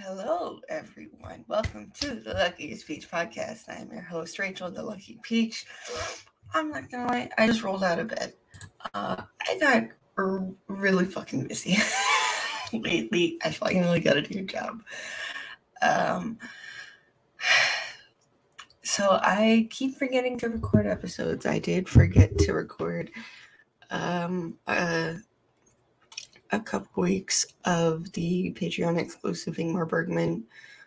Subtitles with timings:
[0.00, 1.44] Hello, everyone.
[1.48, 3.62] Welcome to the Luckiest Peach podcast.
[3.68, 5.66] I'm your host, Rachel, the Lucky Peach.
[6.54, 8.34] I'm not gonna lie, I just rolled out of bed.
[8.94, 11.78] Uh, I got r- really fucking busy
[12.72, 13.38] lately.
[13.42, 14.84] I finally got a new job.
[15.82, 16.38] Um,
[18.84, 21.44] so I keep forgetting to record episodes.
[21.44, 23.10] I did forget to record
[23.90, 24.58] um,
[26.50, 30.44] a couple weeks of the Patreon exclusive Ingmar Bergman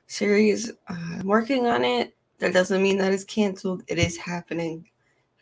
[0.08, 0.72] series.
[0.88, 2.16] Uh, I'm working on it.
[2.40, 3.84] That doesn't mean that it's canceled.
[3.88, 4.88] It is happening.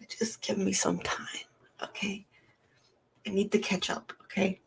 [0.07, 1.45] Just give me some time,
[1.83, 2.25] okay?
[3.27, 4.59] I need to catch up, okay?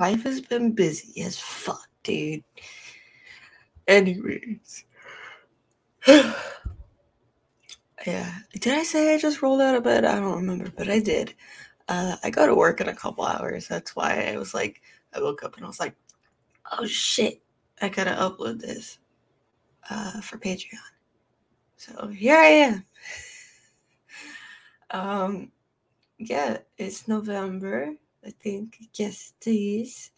[0.00, 2.42] Life has been busy as fuck, dude.
[3.86, 4.84] Anyways.
[6.06, 6.34] yeah.
[8.04, 10.04] Did I say I just rolled out of bed?
[10.04, 11.34] I don't remember, but I did.
[11.90, 13.66] Uh, I go to work in a couple hours.
[13.66, 14.80] That's why I was like,
[15.12, 15.96] I woke up and I was like,
[16.70, 17.42] oh shit,
[17.82, 19.00] I gotta upload this
[19.90, 20.78] uh, for Patreon.
[21.76, 22.84] So here I am.
[24.92, 25.50] um,
[26.16, 27.92] yeah, it's November.
[28.24, 30.12] I think yes, it is.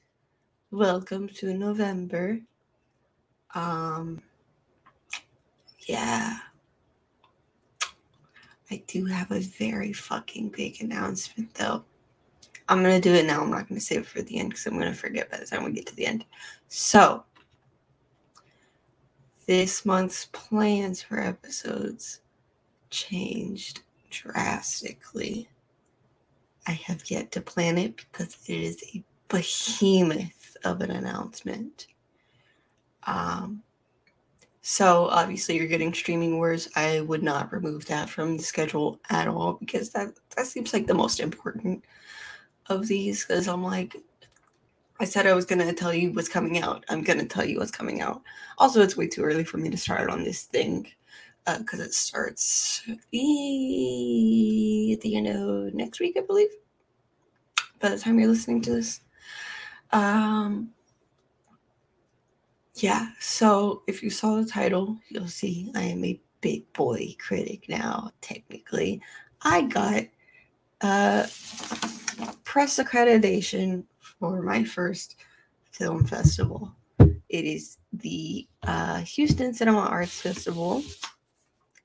[0.71, 2.39] Welcome to November.
[3.55, 4.21] Um,
[5.89, 6.37] yeah.
[8.73, 11.85] I do have a very fucking big announcement though.
[12.71, 13.43] I'm gonna do it now.
[13.43, 15.63] I'm not gonna save it for the end because I'm gonna forget by the time
[15.63, 16.25] we get to the end.
[16.69, 17.23] So
[19.45, 22.23] this month's plans for episodes
[22.89, 25.51] changed drastically.
[26.67, 31.89] I have yet to plan it because it is a behemoth of an announcement.
[33.03, 33.63] Um,
[34.63, 36.69] so obviously you're getting streaming wars.
[36.77, 40.87] I would not remove that from the schedule at all because that that seems like
[40.87, 41.85] the most important
[42.69, 43.97] of these because I'm like
[45.01, 46.85] I said I was gonna tell you what's coming out.
[46.89, 48.23] I'm gonna tell you what's coming out.
[48.59, 50.87] Also, it's way too early for me to start on this thing
[51.45, 56.51] because uh, it starts at the end of next week, I believe.
[57.81, 59.01] By the time you're listening to this,
[59.91, 60.71] um,
[62.75, 63.09] yeah.
[63.21, 68.11] So if you saw the title, you'll see I am a big boy critic now.
[68.21, 69.01] Technically,
[69.43, 70.05] I got
[70.81, 71.27] uh,
[72.45, 75.17] press accreditation for my first
[75.71, 76.75] film festival.
[76.99, 80.83] It is the uh, Houston Cinema Arts Festival.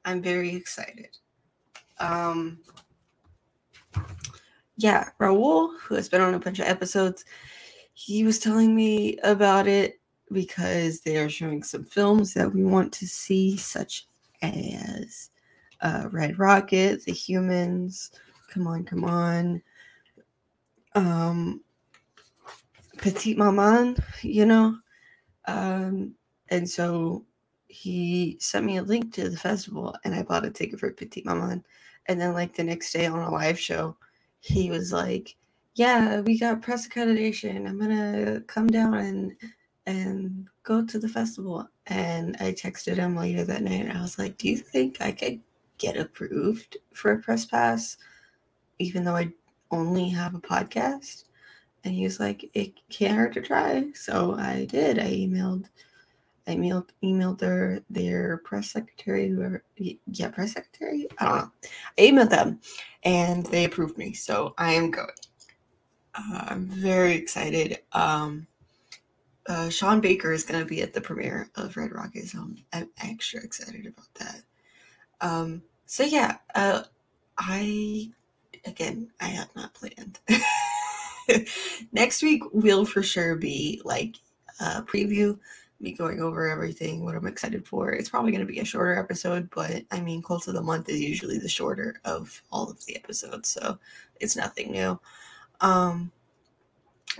[0.05, 1.17] I'm very excited.
[1.99, 2.59] Um,
[4.77, 7.25] yeah, Raul, who has been on a bunch of episodes,
[7.93, 9.99] he was telling me about it
[10.31, 14.07] because they are showing some films that we want to see, such
[14.41, 15.31] as
[15.81, 18.11] uh, Red Rocket, The Humans,
[18.49, 19.61] Come On, Come On,
[20.95, 21.61] um,
[22.97, 24.77] Petite Maman, you know.
[25.45, 26.15] Um,
[26.49, 27.25] and so
[27.67, 31.25] he sent me a link to the festival and I bought a ticket for Petite
[31.25, 31.63] Maman.
[32.07, 33.95] And then like the next day on a live show,
[34.39, 35.35] he was like,
[35.75, 37.67] Yeah, we got press accreditation.
[37.67, 39.35] I'm gonna come down and
[39.87, 41.67] and go to the festival.
[41.87, 45.11] And I texted him later that night and I was like, Do you think I
[45.11, 45.39] could
[45.79, 47.97] get approved for a press pass?
[48.77, 49.29] Even though I
[49.71, 51.23] only have a podcast?
[51.83, 53.89] And he was like, It can't hurt to try.
[53.95, 54.99] So I did.
[54.99, 55.69] I emailed
[56.47, 61.07] I emailed emailed their their press secretary, whoever yeah, press secretary.
[61.17, 61.51] I don't know.
[61.97, 62.59] I emailed them
[63.03, 64.13] and they approved me.
[64.13, 65.07] So I am going.
[66.13, 67.79] Uh, I'm very excited.
[67.93, 68.47] Um
[69.47, 72.57] uh, Sean Baker is going to be at the premiere of Red Rocket, so I'm,
[72.73, 74.41] I'm extra excited about that.
[75.21, 76.83] Um, so yeah, uh,
[77.37, 78.11] I
[78.65, 80.19] again, I have not planned.
[81.91, 84.17] Next week will for sure be like
[84.59, 85.39] a preview,
[85.79, 87.91] me going over everything, what I'm excited for.
[87.91, 90.89] It's probably going to be a shorter episode, but I mean, close of the month
[90.89, 93.79] is usually the shorter of all of the episodes, so
[94.19, 94.99] it's nothing new.
[95.61, 96.11] Um,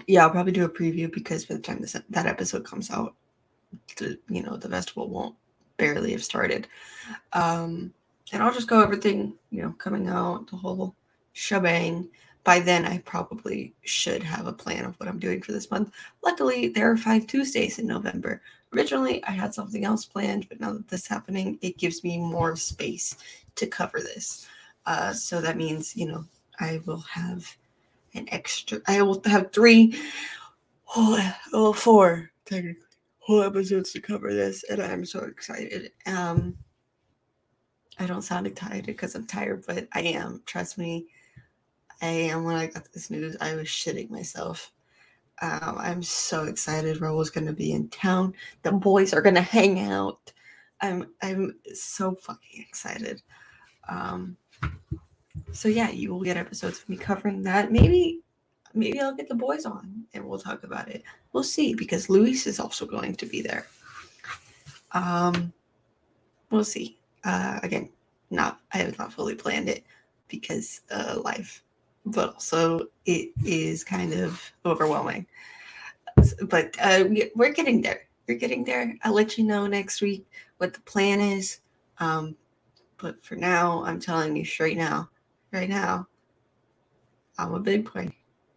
[0.06, 3.16] yeah, I'll probably do a preview because by the time this, that episode comes out,
[3.97, 5.36] the you know the festival won't
[5.77, 6.68] barely have started.
[7.33, 7.94] Um,
[8.31, 10.95] and I'll just go everything you know coming out, the whole
[11.33, 12.10] shebang.
[12.44, 15.92] By then, I probably should have a plan of what I'm doing for this month.
[16.24, 18.42] Luckily, there are five Tuesdays in November.
[18.74, 22.18] Originally, I had something else planned, but now that this is happening, it gives me
[22.18, 23.18] more space
[23.56, 24.48] to cover this.
[24.86, 26.25] Uh, so that means, you know,
[26.60, 27.54] I will have
[28.18, 30.00] an extra, I will have three,
[30.84, 31.19] whole,
[31.54, 32.84] well, four technically,
[33.19, 35.92] whole episodes to cover this, and I'm so excited.
[36.06, 36.58] Um,
[38.00, 40.44] I don't sound excited because I'm tired, but I am.
[40.46, 41.08] Trust me,
[42.02, 42.44] I am.
[42.44, 44.72] When I got this news, I was shitting myself.
[45.42, 47.02] Um, I'm so excited.
[47.02, 48.34] Raul's gonna be in town.
[48.64, 50.31] The boys are gonna hang out.
[50.81, 53.22] I'm I'm so fucking excited.
[53.90, 54.38] Um,
[55.51, 57.72] so yeah, you will get episodes of me covering that.
[57.72, 58.22] Maybe
[58.74, 61.04] maybe I'll get the boys on and we'll talk about it.
[61.34, 63.68] We'll see because Luis is also going to be there.
[64.92, 65.51] Um,
[66.51, 66.98] we'll see.
[67.24, 67.89] Uh, again,
[68.30, 69.84] not I have not fully planned it
[70.28, 71.63] because uh, life,
[72.06, 75.25] but also it is kind of overwhelming.
[76.44, 77.06] But uh,
[77.36, 78.07] we're getting there.
[78.28, 78.95] We're getting there.
[79.04, 81.60] I'll let you know next week what the plan is.
[82.00, 82.36] Um,
[82.98, 85.10] but for now, I'm telling you straight now,
[85.51, 86.07] right now,
[87.38, 88.09] I'm a big boy.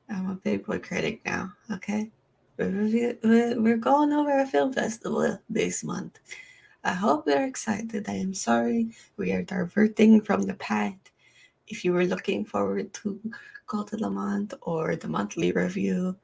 [0.09, 1.53] I'm a big boy critic now.
[1.73, 2.11] Okay,
[2.57, 6.19] we're, going over a film festival this month.
[6.83, 8.09] I hope you're excited.
[8.09, 10.99] I am sorry we are diverting from the path.
[11.69, 13.21] If you were looking forward to
[13.67, 16.17] Cult to the Month or the monthly review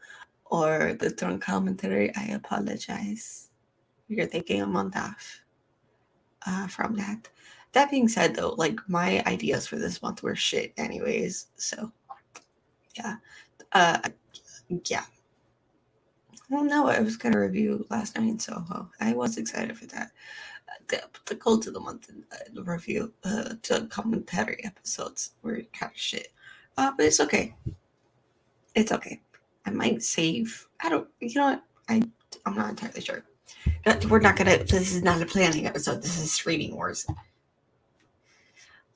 [0.47, 3.51] or the drunk commentary, I apologize.
[4.09, 5.41] You're taking a month off
[6.47, 7.29] uh, from that.
[7.77, 11.49] That being said, though, like my ideas for this month were shit, anyways.
[11.57, 11.93] So,
[12.95, 13.17] yeah,
[13.73, 13.99] uh,
[14.87, 15.05] yeah.
[16.49, 18.89] Well, no, I was gonna review last night in Soho.
[18.99, 20.11] I was excited for that.
[20.67, 25.93] Uh, the, the Cult of the Month uh, review, uh, to commentary episodes were kind
[25.93, 26.29] of shit.
[26.79, 27.55] Uh, but it's okay.
[28.75, 29.21] It's okay.
[29.67, 30.67] I might save.
[30.81, 31.09] I don't.
[31.21, 31.63] You know what?
[31.91, 32.01] I
[32.47, 33.23] I'm not entirely sure.
[34.09, 34.65] We're not gonna.
[34.65, 36.03] This is not a planning episode.
[36.03, 37.07] This is streaming wars.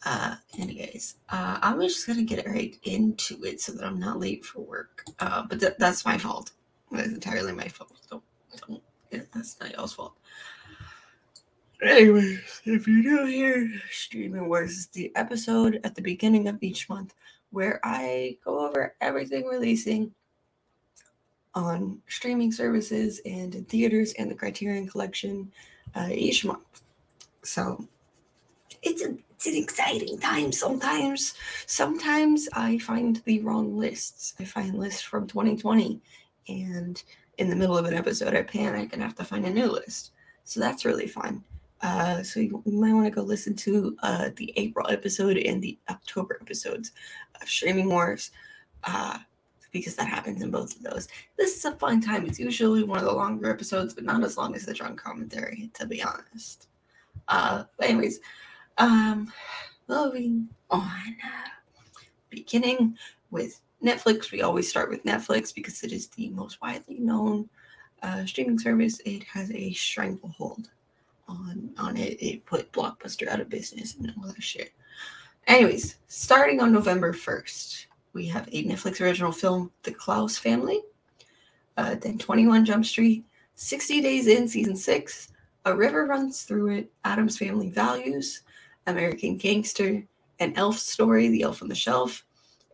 [0.05, 4.45] Uh, anyways, uh, I'm just gonna get right into it so that I'm not late
[4.45, 5.05] for work.
[5.19, 6.53] Uh, but th- that's my fault.
[6.91, 7.93] That's entirely my fault.
[8.11, 8.23] Don't,
[8.67, 8.83] don't.
[9.35, 10.15] That's not y'all's fault.
[11.83, 16.89] Anyways, if you're new here, Streaming Wars is the episode at the beginning of each
[16.89, 17.15] month
[17.51, 20.13] where I go over everything releasing
[21.55, 25.51] on streaming services and in theaters and the Criterion Collection
[25.95, 26.83] uh, each month.
[27.43, 27.87] So
[28.83, 31.35] it's a it's an exciting time sometimes.
[31.67, 34.35] Sometimes I find the wrong lists.
[34.39, 35.99] I find lists from 2020
[36.49, 37.03] and
[37.39, 40.13] in the middle of an episode I panic and have to find a new list.
[40.45, 41.43] So that's really fun.
[41.81, 45.63] Uh, so you, you might want to go listen to uh, the April episode and
[45.63, 46.93] the October episodes
[47.41, 48.33] of Streaming Wars.
[48.85, 49.19] Uh,
[49.73, 51.09] because that happens in both of those.
[51.39, 52.27] This is a fun time.
[52.27, 55.71] It's usually one of the longer episodes, but not as long as the drunk commentary,
[55.75, 56.67] to be honest.
[57.29, 58.19] Uh, anyways,
[58.81, 59.33] um,
[59.89, 61.17] moving on.
[62.31, 62.97] Beginning
[63.31, 67.49] with Netflix, we always start with Netflix because it is the most widely known
[68.03, 69.01] uh, streaming service.
[69.05, 70.71] It has a stranglehold
[71.29, 72.21] on on it.
[72.23, 74.73] It put Blockbuster out of business and all that shit.
[75.47, 80.81] Anyways, starting on November first, we have a Netflix original film, The Claus Family.
[81.77, 83.25] Uh, then 21 Jump Street,
[83.55, 85.29] 60 Days In, Season 6,
[85.65, 88.43] A River Runs Through It, Addams Family Values,
[88.87, 90.07] American Gangster,
[90.39, 92.25] An Elf Story, The Elf on the Shelf,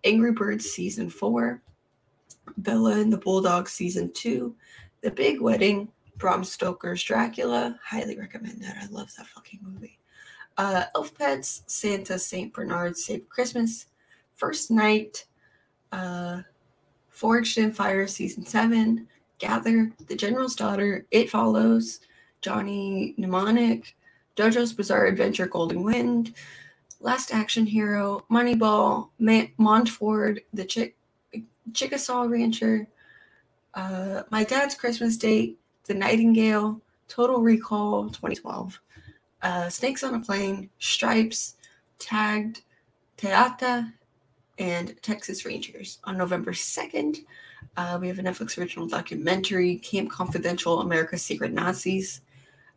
[0.04, 1.60] Angry Birds Season 4,
[2.58, 4.54] Bella and the Bulldog Season 2,
[5.02, 7.78] The Big Wedding, Bram Stoker's Dracula.
[7.84, 8.76] Highly recommend that.
[8.80, 9.98] I love that fucking movie.
[10.56, 12.52] Uh, Elf Pets, Santa, St.
[12.52, 13.86] Bernard, Save Christmas,
[14.34, 15.26] First Night,
[15.92, 16.40] uh,
[17.10, 19.06] Forged in Fire Season 7,
[19.38, 22.00] Gather, The General's Daughter, It Follows,
[22.40, 23.96] Johnny Mnemonic,
[24.36, 26.34] JoJo's Bizarre Adventure Golden Wind,
[27.00, 30.96] Last Action Hero, Moneyball, Ma- Montford, The Chick-
[31.72, 32.86] Chickasaw Rancher,
[33.74, 38.80] uh, My Dad's Christmas Date, The Nightingale, Total Recall 2012,
[39.42, 41.56] uh, Snakes on a Plane, Stripes,
[41.98, 42.62] Tagged,
[43.16, 43.92] Teata,
[44.58, 45.98] and Texas Rangers.
[46.04, 47.24] On November 2nd,
[47.76, 52.22] uh, we have a Netflix original documentary, Camp Confidential America's Secret Nazis.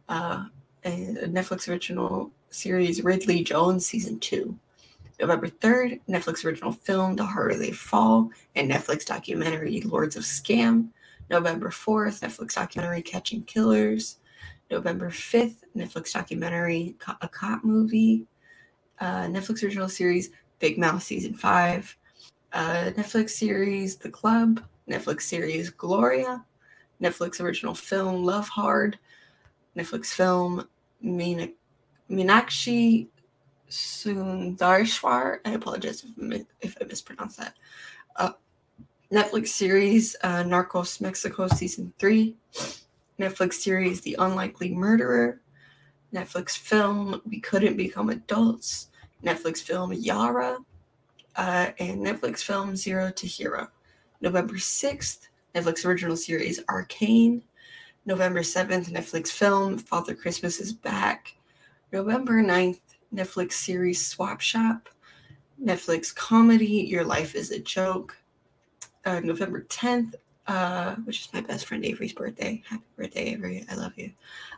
[0.08, 0.46] Uh,
[0.86, 4.58] a Netflix original series Ridley Jones season two.
[5.20, 10.90] November 3rd, Netflix original film The Harder They Fall, and Netflix documentary Lords of Scam.
[11.30, 14.18] November 4th, Netflix documentary Catching Killers.
[14.72, 18.26] November 5th, Netflix documentary A Cop Movie.
[19.00, 21.98] Uh, Netflix original series Big Mouth Season 5.
[22.54, 24.64] Uh, Netflix series The Club.
[24.90, 26.46] Netflix series Gloria.
[27.02, 28.98] Netflix original film Love Hard.
[29.78, 30.68] Netflix film
[31.04, 33.08] Meenakshi
[33.70, 35.40] Sundareshwar.
[35.46, 37.56] I apologize if, if I mispronounce that.
[38.16, 38.32] Uh,
[39.12, 42.36] Netflix series uh, Narcos Mexico Season 3.
[43.20, 45.42] Netflix series The Unlikely Murderer.
[46.14, 48.90] Netflix film We Couldn't Become Adults.
[49.24, 50.58] Netflix film Yara.
[51.36, 53.68] Uh, and Netflix film Zero to Hero.
[54.22, 57.42] November 6th, Netflix original series Arcane.
[58.10, 61.36] November 7th, Netflix film Father Christmas is Back.
[61.94, 62.80] November 9th,
[63.14, 64.90] Netflix series Swap Shop.
[65.64, 68.18] Netflix comedy Your Life is a Joke.
[69.06, 70.16] Uh, November 10th,
[70.48, 72.64] uh, which is my best friend Avery's birthday.
[72.68, 73.64] Happy birthday, Avery.
[73.70, 74.12] I love you.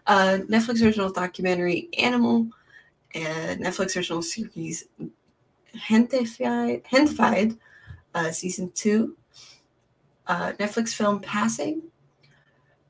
[0.08, 2.48] Uh, Netflix original documentary Animal.
[3.14, 4.86] Netflix original series
[5.76, 7.58] Gentefied, Gentefied
[8.16, 9.18] uh, season two.
[10.26, 11.91] Uh, Netflix film Passing.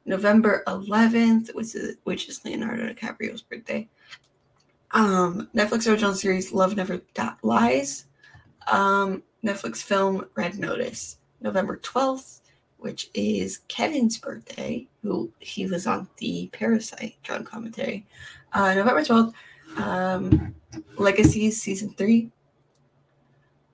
[0.06, 3.88] November 11th, which is, which is Leonardo DiCaprio's birthday.
[4.92, 7.02] Um, Netflix original series Love Never
[7.44, 8.06] Lies.
[8.68, 11.18] Um, Netflix film Red Notice.
[11.42, 12.42] November 12th,
[12.78, 18.06] which is Kevin's birthday, who he was on the Parasite drug commentary.
[18.54, 19.34] Uh, November 12th,
[19.78, 20.56] um,
[20.98, 22.32] Legacies season three.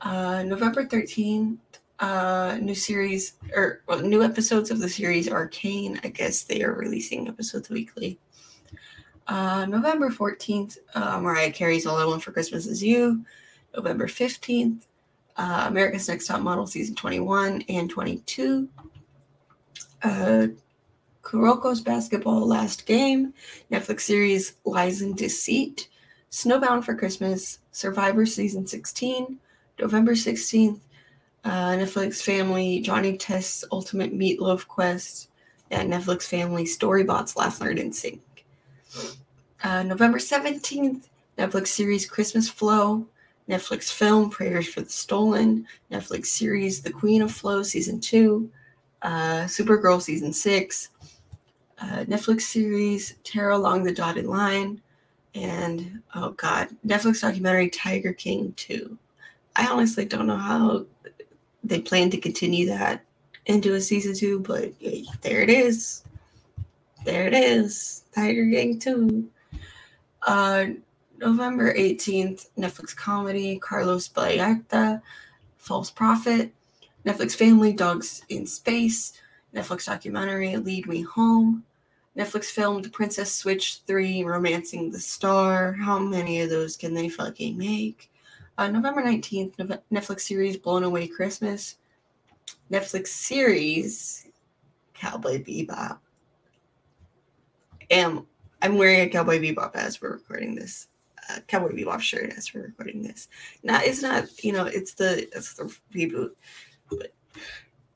[0.02, 1.58] Uh, November 13th,
[2.00, 6.00] uh, new series or well, new episodes of the series Arcane.
[6.04, 8.20] I guess they are releasing episodes weekly.
[9.28, 13.26] Uh, November 14th, uh, Mariah Carey's All I Want for Christmas Is You.
[13.76, 14.84] November 15th,
[15.36, 18.70] uh, America's Next Top Model season 21 and 22.
[20.02, 20.48] Uh,
[21.24, 23.34] Kuroko's Basketball Last Game.
[23.70, 25.90] Netflix series Lies in Deceit.
[26.32, 27.60] Snowbound for Christmas.
[27.72, 29.38] Survivor season 16.
[29.80, 30.80] November 16th,
[31.48, 35.30] uh, Netflix Family, Johnny Test's Ultimate Meatloaf Quest,
[35.72, 38.20] and Netflix Family Storybots Laugh, Learn, and Sing.
[39.64, 43.08] Uh, November 17th, Netflix series Christmas Flow,
[43.50, 48.52] Netflix film Prayers for the Stolen, Netflix series The Queen of Flow Season 2,
[49.04, 49.10] uh,
[49.46, 50.90] Supergirl Season 6,
[51.80, 54.82] uh, Netflix series Terror Along the Dotted Line,
[55.34, 58.98] and oh god, Netflix documentary Tiger King 2.
[59.56, 60.86] I honestly don't know how
[61.68, 63.04] they plan to continue that
[63.46, 64.72] into a season two, but
[65.22, 66.04] there it is.
[67.06, 68.04] There it is.
[68.14, 69.30] Tiger King 2.
[70.26, 70.66] Uh,
[71.20, 75.02] November 18th, Netflix comedy Carlos Ballarta,
[75.58, 76.52] False Prophet,
[77.06, 79.14] Netflix family Dogs in Space,
[79.56, 81.64] Netflix documentary Lead Me Home,
[82.18, 85.74] Netflix film The Princess Switch 3 Romancing the Star.
[85.74, 88.12] How many of those can they fucking make?
[88.58, 89.56] Uh, November 19th,
[89.92, 91.78] Netflix series Blown Away Christmas.
[92.72, 94.28] Netflix series
[94.96, 96.00] Cowboy Bebop.
[97.92, 98.24] And
[98.62, 100.88] I'm wearing a Cowboy Bebop as we're recording this.
[101.30, 103.28] Uh, Cowboy Bebop shirt as we're recording this.
[103.64, 106.32] Now it's not, you know, it's the it's the reboot,
[106.90, 107.14] but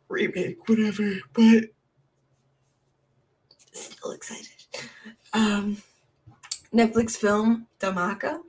[0.10, 1.14] remake, whatever.
[1.34, 1.70] But
[3.72, 4.48] still excited.
[5.34, 5.78] Um,
[6.72, 8.42] Netflix film Dhamaka.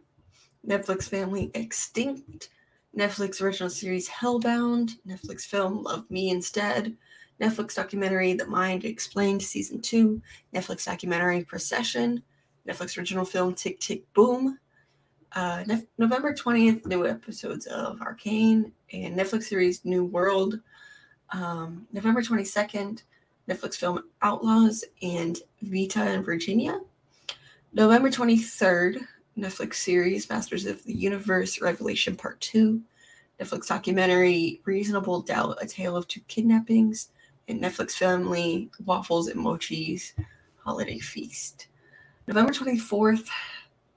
[0.66, 2.50] Netflix family Extinct,
[2.96, 6.96] Netflix original series Hellbound, Netflix film Love Me Instead,
[7.40, 10.20] Netflix documentary The Mind Explained Season 2,
[10.54, 12.22] Netflix documentary Procession,
[12.68, 14.58] Netflix original film Tick Tick Boom,
[15.34, 15.64] uh,
[15.98, 20.60] November 20th, new episodes of Arcane, and Netflix series New World.
[21.30, 23.02] Um, November 22nd,
[23.48, 26.80] Netflix film Outlaws and Vita in Virginia.
[27.72, 29.06] November 23rd,
[29.38, 32.80] Netflix series Masters of the Universe Revelation Part 2,
[33.40, 37.08] Netflix documentary Reasonable Doubt A Tale of Two Kidnappings,
[37.48, 40.14] and Netflix family Waffles and Mochi's
[40.58, 41.68] Holiday Feast.
[42.26, 43.26] November 24th,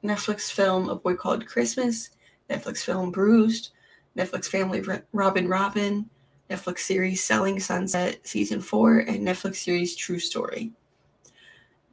[0.04, 2.12] Netflix film A Boy Called Christmas,
[2.50, 3.72] Netflix film Bruised,
[4.18, 6.10] Netflix family Robin Robin,
[6.50, 10.72] Netflix series Selling Sunset Season 4, and Netflix series True Story.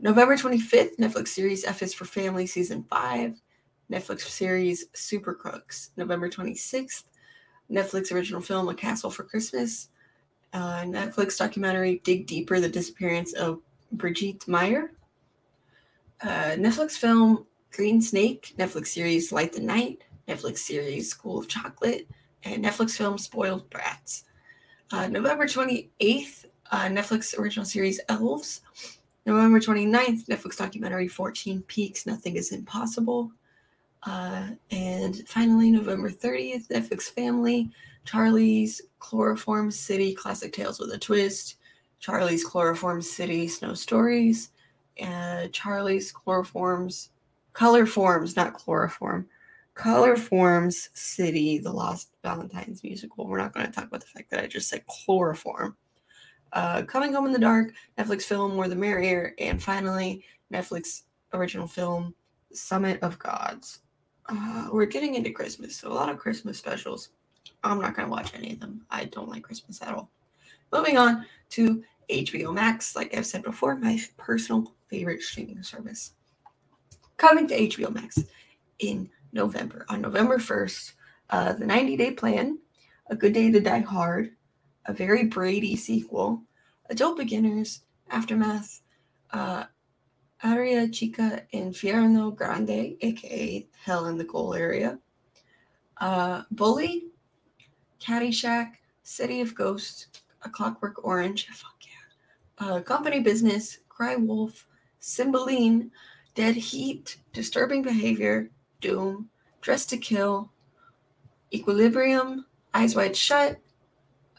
[0.02, 3.40] November 25th, Netflix series F is for Family Season 5,
[3.90, 5.92] Netflix series Super Crooks.
[5.97, 7.04] November 26th,
[7.71, 9.90] Netflix original film A Castle for Christmas,
[10.54, 13.61] uh, Netflix documentary Dig Deeper The Disappearance of
[13.92, 14.92] Brigitte Meier,
[16.23, 22.09] uh, Netflix film Green Snake, Netflix series Light the Night, Netflix series School of Chocolate,
[22.42, 24.25] and Netflix film Spoiled Brats.
[24.90, 28.62] Uh, November 28th, uh, Netflix original series Elves.
[29.25, 33.31] November 29th, Netflix documentary 14 Peaks, Nothing is Impossible.
[34.05, 37.71] Uh, and finally, November 30th, Netflix Family,
[38.05, 41.57] Charlie's Chloroform City, Classic Tales with a Twist,
[42.00, 44.50] Charlie's Chloroform City, Snow Stories,
[44.99, 47.11] and Charlie's Chloroforms,
[47.52, 49.29] Color Forms, not Chloroform,
[49.75, 53.26] Color Forms City, The Lost Valentine's Musical.
[53.26, 55.76] We're not going to talk about the fact that I just said chloroform.
[56.52, 61.66] Uh, Coming Home in the Dark, Netflix film More the Merrier, and finally, Netflix original
[61.66, 62.14] film
[62.52, 63.80] Summit of Gods.
[64.28, 67.11] Uh, we're getting into Christmas, so a lot of Christmas specials.
[67.64, 68.85] I'm not going to watch any of them.
[68.90, 70.11] I don't like Christmas at all.
[70.73, 76.12] Moving on to HBO Max, like I've said before, my personal favorite streaming service.
[77.16, 78.18] Coming to HBO Max
[78.78, 79.87] in November.
[79.88, 80.92] On November 1st,
[81.30, 82.59] uh, the 90 Day Plan,
[83.09, 84.32] A Good Day to Die Hard,
[84.87, 86.43] a very Brady sequel,
[86.91, 88.83] Adult Beginners, Aftermath,
[89.31, 89.65] uh,
[90.43, 94.99] Aria Chica Infierno Grande, aka Hell in the Goal area,
[95.99, 97.07] uh, Bully,
[98.01, 98.73] Caddyshack,
[99.05, 100.09] City of Ghosts,
[100.43, 104.67] A Clockwork Orange, fuck yeah, uh, Company Business, Cry Wolf,
[104.99, 105.91] Cymbeline,
[106.35, 109.29] Dead Heat, Disturbing Behavior, Doom,
[109.61, 110.51] Dress to Kill,
[111.53, 113.61] Equilibrium, Eyes Wide Shut,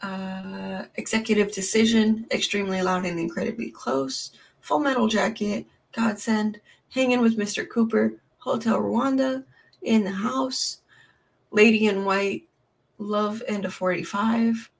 [0.04, 7.68] uh, Executive Decision, Extremely Loud and Incredibly Close, Full Metal Jacket, Godsend, Hanging with Mr.
[7.68, 9.44] Cooper, Hotel Rwanda,
[9.82, 10.82] In the House,
[11.50, 12.46] Lady in White,
[12.98, 14.70] Love and a 45,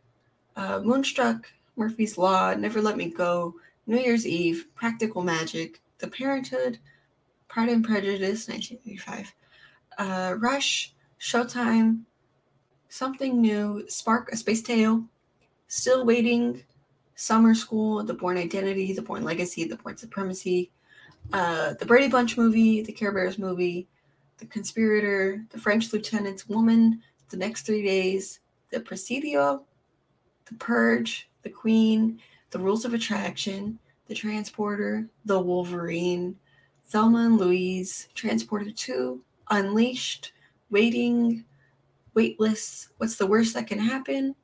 [0.56, 3.54] uh, Moonstruck, Murphy's Law, Never Let Me Go,
[3.86, 6.78] New Year's Eve, Practical Magic, The Parenthood,
[7.48, 9.34] Pride and Prejudice, 1985,
[9.98, 12.02] uh, Rush, Showtime,
[12.88, 15.04] Something New, Spark, A Space Tale,
[15.74, 16.62] Still Waiting,
[17.16, 20.70] Summer School, The Bourne Identity, The Bourne Legacy, The Bourne Supremacy,
[21.32, 23.88] uh, The Brady Bunch movie, The Care Bears movie,
[24.38, 28.38] The Conspirator, The French Lieutenant's Woman, The Next Three Days,
[28.70, 29.64] The Presidio,
[30.44, 32.20] The Purge, The Queen,
[32.52, 33.76] The Rules of Attraction,
[34.06, 36.36] The Transporter, The Wolverine,
[36.84, 40.34] Thelma and Louise, Transporter 2, Unleashed,
[40.70, 41.44] Waiting,
[42.14, 44.36] Waitlist, What's the Worst That Can Happen?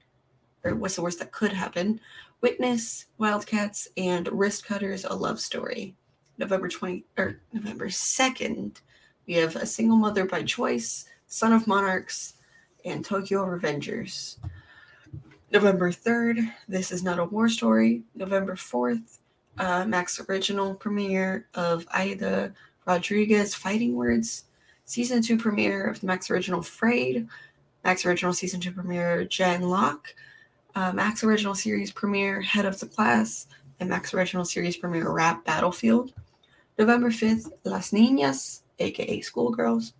[0.64, 2.00] Or What's the Worst That Could Happen?
[2.40, 5.94] Witness, Wildcats, and Wrist Cutters, A Love Story.
[6.38, 8.80] November 20 or November 2nd,
[9.26, 12.34] we have A Single Mother by Choice, Son of Monarchs,
[12.84, 14.36] and Tokyo Revengers.
[15.52, 18.04] November 3rd, This Is Not a War Story.
[18.14, 19.18] November 4th,
[19.58, 22.54] uh, Max Original premiere of Aida
[22.86, 24.44] Rodriguez Fighting Words.
[24.86, 27.28] Season 2 premiere of the Max Original Frayed.
[27.84, 30.14] Max Original Season 2 premiere Jen Locke.
[30.74, 33.46] Uh, Max Original Series premiere Head of the Class.
[33.80, 36.12] And Max Original Series premiere Rap Battlefield.
[36.78, 39.94] November 5th, Las Niñas, aka Schoolgirls.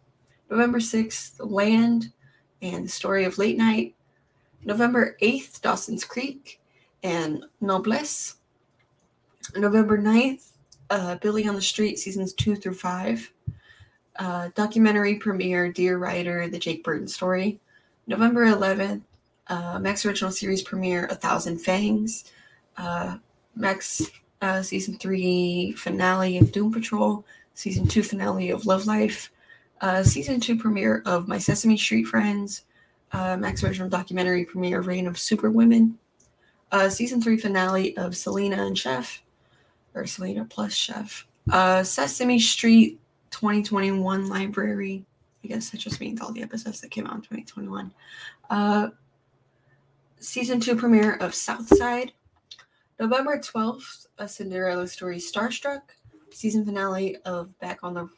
[0.50, 2.12] November 6th, Land
[2.62, 3.94] and the Story of Late Night.
[4.64, 6.61] November 8th, Dawson's Creek
[7.02, 8.37] and Noblesse.
[9.56, 10.50] November 9th,
[10.90, 13.33] uh, Billy on the Street, seasons 2 through 5.
[14.18, 17.59] Uh, documentary premiere, Dear Rider, The Jake Burton Story.
[18.06, 19.02] November 11th,
[19.51, 22.25] uh, Max Original Series premiere, A Thousand Fangs.
[22.77, 23.19] Uh,
[23.55, 24.11] Max
[24.41, 29.31] uh, season three finale of Doom Patrol, season two finale of Love Life,
[29.83, 32.63] uh, season two premiere of My Sesame Street Friends,
[33.13, 35.99] uh, Max original documentary premiere Reign of Superwomen,
[36.73, 39.23] uh, season three finale of Selena and Chef,
[39.95, 41.27] or Selena plus Chef,
[41.85, 42.99] Sesame Street
[43.31, 45.05] 2021 library.
[45.45, 47.93] I guess that just means all the episodes that came out in 2021.
[48.49, 48.89] Uh,
[50.20, 52.12] season two premiere of Southside,
[52.98, 55.80] November 12th, a Cinderella story Starstruck,
[56.30, 58.09] season finale of Back on the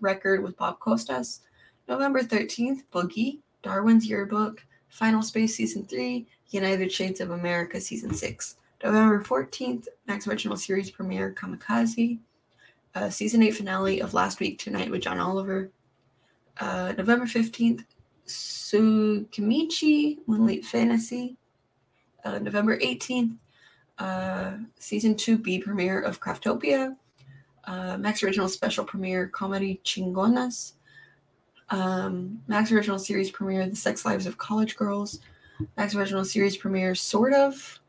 [0.00, 1.40] Record with Bob Costas.
[1.88, 8.56] November 13th, Boogie, Darwin's Yearbook, Final Space Season 3, United Shades of America Season 6.
[8.84, 12.18] November 14th, Max Original Series premiere Kamikaze,
[12.94, 15.70] uh, Season 8 finale of Last Week Tonight with John Oliver.
[16.60, 17.84] Uh, November 15th,
[18.26, 21.36] Tsukimichi Moonlight Fantasy.
[22.24, 23.36] Uh, November 18th,
[23.98, 26.96] uh, season two B premiere of Craftopia,
[27.64, 30.72] uh, Max Original Special premiere Comedy Chingonas,
[31.70, 35.20] um, Max Original Series premiere The Sex Lives of College Girls,
[35.76, 37.80] Max Original Series premiere Sort of.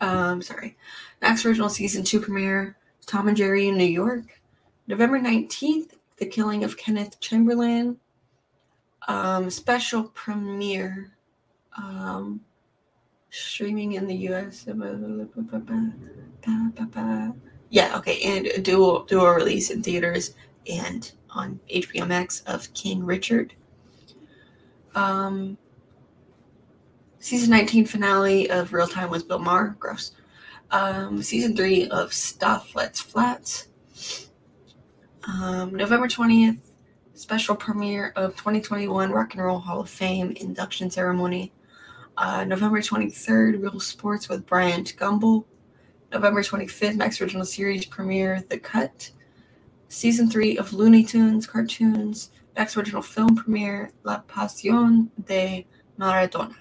[0.00, 0.76] Um, sorry,
[1.20, 4.40] Max Original Season 2 premiere Tom and Jerry in New York,
[4.86, 7.98] November 19th, The Killing of Kenneth Chamberlain,
[9.08, 11.12] um, special premiere
[11.76, 12.40] um,
[13.30, 14.66] streaming in the US.
[17.70, 20.34] Yeah, okay, and a dual dual release in theaters
[20.68, 23.54] and on HBO Max of King Richard.
[24.94, 25.56] Um,
[27.20, 29.76] season 19 finale of Real Time with Bill Maher.
[29.78, 30.12] Gross.
[30.72, 33.68] Um, season 3 of Stath Lets Flats.
[35.24, 36.58] Um, November 20th,
[37.14, 41.52] special premiere of 2021 Rock and Roll Hall of Fame induction ceremony
[42.20, 45.44] uh, November 23rd, Real Sports with Bryant Gumbel.
[46.12, 49.10] November 25th, Max Original Series premiere, The Cut.
[49.88, 55.66] Season 3 of Looney Tunes cartoons, Max Original Film premiere, La Pasión de
[55.98, 56.54] Maradona.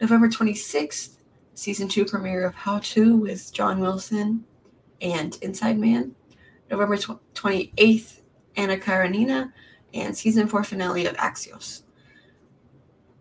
[0.00, 1.18] November 26th,
[1.54, 4.44] season two premiere of How To with John Wilson
[5.02, 6.14] and Inside Man.
[6.70, 8.20] November 28th,
[8.56, 9.52] Anna Karenina
[9.92, 11.82] and season four finale of Axios.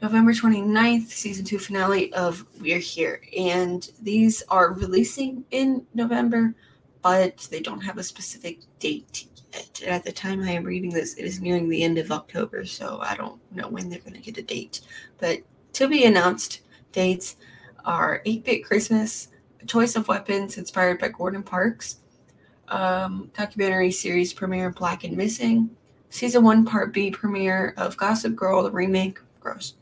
[0.05, 3.21] November 29th, season two finale of We're Here.
[3.35, 6.53] And these are releasing in November,
[7.01, 9.81] but they don't have a specific date yet.
[9.81, 12.65] And At the time I am reading this, it is nearing the end of October,
[12.65, 14.81] so I don't know when they're going to get a date.
[15.17, 15.39] But
[15.73, 17.37] to be announced dates
[17.83, 19.29] are 8 Bit Christmas,
[19.65, 21.97] choice of weapons inspired by Gordon Parks,
[22.67, 25.67] um, documentary series premiere Black and Missing,
[26.11, 29.73] season one part B premiere of Gossip Girl, the remake, gross.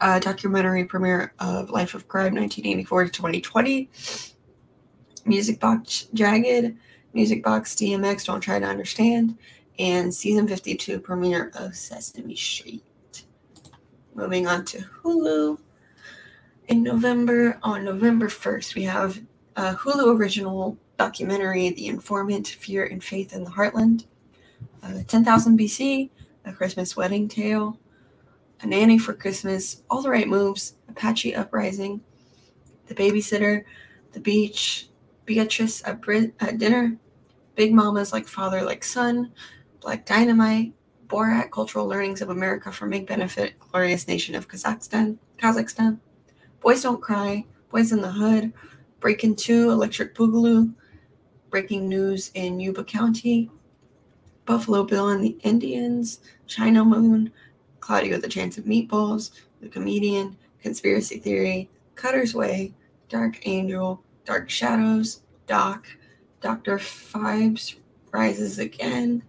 [0.00, 3.88] Uh, documentary premiere of Life of Crime 1984 to 2020.
[5.24, 6.76] Music Box Jagged,
[7.14, 9.38] Music Box DMX Don't Try to Understand,
[9.78, 12.84] and season 52 premiere of Sesame Street.
[14.14, 15.58] Moving on to Hulu.
[16.68, 19.20] In November, on November 1st, we have
[19.56, 24.06] a Hulu original documentary, The Informant Fear and Faith in the Heartland,
[24.82, 26.10] uh, 10,000 BC,
[26.44, 27.78] A Christmas Wedding Tale,
[28.62, 32.00] A Nanny for Christmas, All the Right Moves, Apache Uprising,
[32.86, 33.64] The Babysitter,
[34.12, 34.88] The Beach,
[35.26, 36.96] Beatrice at, Brit- at Dinner,
[37.54, 39.32] Big Mamas Like Father Like Son,
[39.80, 40.72] Black Dynamite,
[41.06, 45.98] Borat Cultural Learnings of America for Make Benefit, Glorious Nation of Kazakhstan, Kazakhstan,
[46.60, 48.52] Boys Don't Cry, Boys in the Hood,
[49.00, 50.74] Breaking 2, Electric Boogaloo,
[51.50, 53.50] Breaking News in Yuba County,
[54.46, 57.32] Buffalo Bill and the Indians, China Moon,
[57.86, 62.74] Claudia the Chance of Meatballs, The Comedian, Conspiracy Theory, Cutter's Way,
[63.08, 65.86] Dark Angel, Dark Shadows, Doc,
[66.40, 66.78] Dr.
[66.78, 67.76] Phibes
[68.10, 69.22] Rises Again,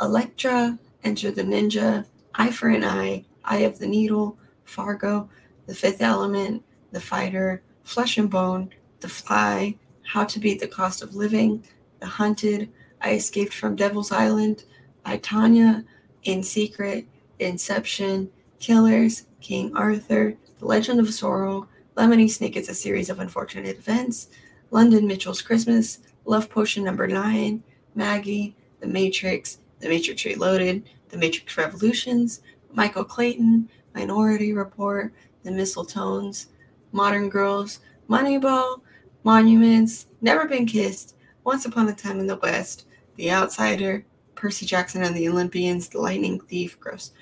[0.00, 5.30] Elektra, Enter the Ninja, Eye for an Eye, Eye of the Needle, Fargo,
[5.66, 11.02] The Fifth Element, The Fighter, Flesh and Bone, The Fly, How to Beat the Cost
[11.02, 11.62] of Living,
[12.00, 12.68] The Hunted,
[13.00, 14.64] I Escaped from Devil's Island,
[15.04, 15.84] I Tonya,
[16.24, 17.06] In Secret,
[17.38, 24.28] Inception, Killers, King Arthur, The Legend of Sorrow, Lemony Snicket's A Series of Unfortunate Events,
[24.70, 27.62] London Mitchell's Christmas, Love Potion Number 9,
[27.94, 36.46] Maggie, The Matrix, The Matrix Reloaded, The Matrix Revolutions, Michael Clayton, Minority Report, The Mistletones,
[36.92, 38.80] Modern Girls, Moneyball,
[39.24, 44.04] Monuments, Never Been Kissed, Once Upon a Time in the West, The Outsider,
[44.36, 47.12] Percy Jackson and the Olympians, The Lightning Thief, gross.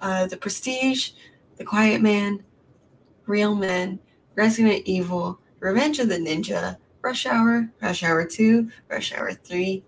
[0.00, 1.10] Uh, the Prestige,
[1.56, 2.42] The Quiet Man,
[3.26, 4.00] Real Men,
[4.34, 9.84] Resident Evil, Revenge of the Ninja, Rush Hour, Rush Hour 2, Rush Hour 3,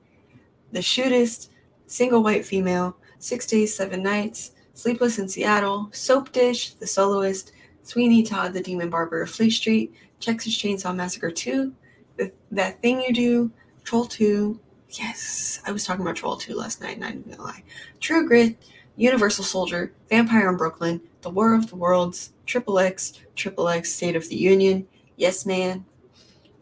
[0.72, 1.48] The Shootist,
[1.86, 7.52] Single White Female, Six Days, Seven Nights, Sleepless in Seattle, Soap Dish, The Soloist,
[7.82, 11.72] Sweeney Todd, The Demon Barber of Fleet Street, Texas Chainsaw Massacre 2,
[12.16, 13.50] the, That Thing You Do,
[13.84, 14.60] Troll 2.
[14.90, 17.62] Yes, I was talking about Troll 2 last night, and I'm gonna lie.
[18.00, 18.56] True Grit,
[18.96, 24.16] Universal Soldier, Vampire in Brooklyn, The War of the Worlds, Triple X, Triple X State
[24.16, 25.84] of the Union, Yes Man,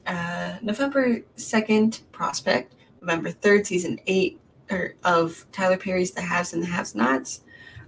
[0.07, 4.41] uh, November 2nd, Prospect, November 3rd, Season 8
[4.73, 7.43] er, of Tyler Perry's The Haves and the Haves Nots,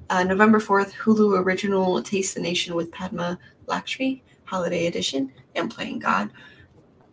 [0.09, 5.98] uh, November 4th, Hulu Original Taste the Nation with Padma Lakshmi, Holiday Edition, and Playing
[5.98, 6.31] God.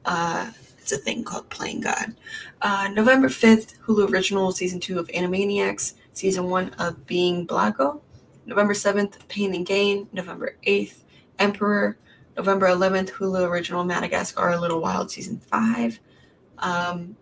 [0.05, 0.51] Uh,
[0.85, 2.15] it's a thing called Playing God.
[2.61, 8.01] Uh, November 5th, Hulu Original Season 2 of Animaniacs, Season 1 of Being Blago.
[8.45, 10.07] November 7th, Pain and Gain.
[10.13, 11.01] November 8th,
[11.39, 11.97] Emperor.
[12.37, 15.99] November 11th, Hulu Original Madagascar A Little Wild Season 5.
[16.59, 17.17] Um,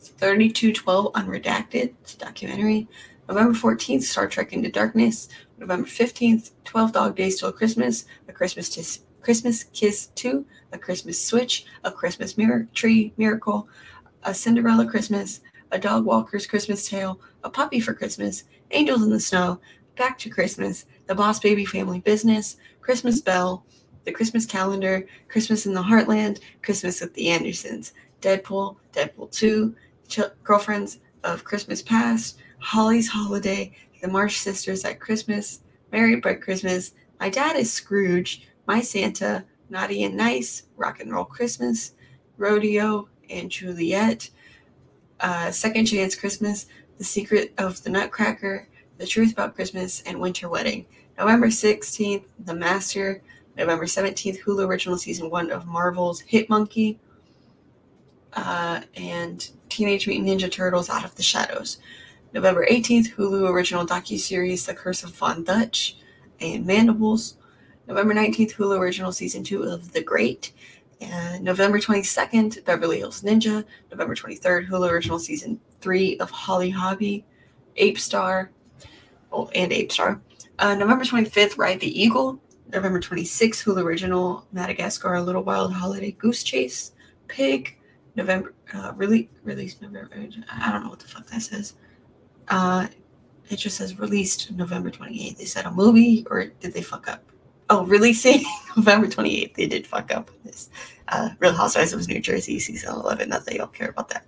[0.00, 2.88] 3212 Unredacted, it's a documentary.
[3.28, 5.28] November 14th, Star Trek Into Darkness.
[5.58, 11.20] November 15th, 12 Dog Days Till Christmas, A Christmas Tis- Christmas Kiss 2, A Christmas
[11.24, 13.68] Switch, A Christmas Mir- Tree Miracle,
[14.24, 19.20] A Cinderella Christmas, A Dog Walker's Christmas Tale, A Puppy for Christmas, Angels in the
[19.20, 19.60] Snow,
[19.96, 23.64] Back to Christmas, The Boss Baby Family Business, Christmas Bell,
[24.04, 29.74] The Christmas Calendar, Christmas in the Heartland, Christmas with the Andersons, Deadpool, Deadpool 2,
[30.08, 33.72] Ch- Girlfriends of Christmas Past, Holly's Holiday,
[34.02, 35.60] The March Sisters at Christmas,
[35.92, 41.24] Merry Bright Christmas, My Dad is Scrooge, My Santa, Naughty and Nice, Rock and Roll
[41.24, 41.92] Christmas,
[42.36, 44.30] Rodeo and Juliet,
[45.20, 46.66] uh, Second Chance Christmas,
[46.98, 50.86] The Secret of the Nutcracker, The Truth About Christmas, and Winter Wedding.
[51.18, 53.22] November 16th, The Master.
[53.56, 56.98] November 17th, Hulu Original Season 1 of Marvel's Hit Monkey.
[58.32, 61.78] Uh, and Teenage Mutant Ninja Turtles Out of the Shadows.
[62.32, 65.98] November 18th, Hulu original docu-series The Curse of Von Dutch
[66.40, 67.36] and Mandibles.
[67.86, 70.52] November 19th, Hulu Original Season 2 of The Great.
[71.00, 73.64] And November 22nd, Beverly Hills Ninja.
[73.90, 77.24] November 23rd, Hulu Original Season 3 of Holly Hobbie,
[77.76, 78.50] Ape Star.
[79.32, 80.20] Oh, and Ape Star.
[80.58, 82.40] Uh, November 25th, Ride the Eagle.
[82.72, 86.92] November 26th, Hulu Original Madagascar, A Little Wild Holiday Goose Chase.
[87.28, 87.76] Pig.
[88.16, 90.10] November, uh, really, released November.
[90.50, 91.74] I don't know what the fuck that says.
[92.48, 92.86] Uh,
[93.50, 95.36] it just says released November 28th.
[95.36, 97.22] They said a movie, or did they fuck up?
[97.76, 98.44] Oh, releasing
[98.76, 99.54] November 28th.
[99.54, 100.70] They did fuck up this.
[101.08, 103.28] Uh, Real Housewives of New Jersey, season 11.
[103.28, 104.24] Not that y'all care about that.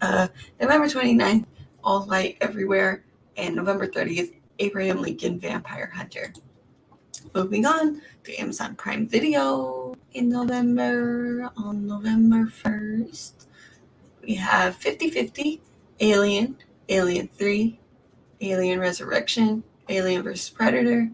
[0.00, 0.28] Uh,
[0.58, 1.44] November 29th,
[1.84, 3.04] All Light Everywhere.
[3.36, 6.32] And November 30th, Abraham Lincoln Vampire Hunter.
[7.34, 13.46] Moving on to Amazon Prime Video in November, on November 1st,
[14.22, 15.60] we have 50 50,
[16.00, 16.56] Alien,
[16.88, 17.78] Alien 3,
[18.40, 20.48] Alien Resurrection, Alien vs.
[20.48, 21.10] Predator,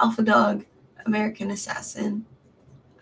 [0.00, 0.64] Alpha Dog,
[1.06, 2.24] American Assassin,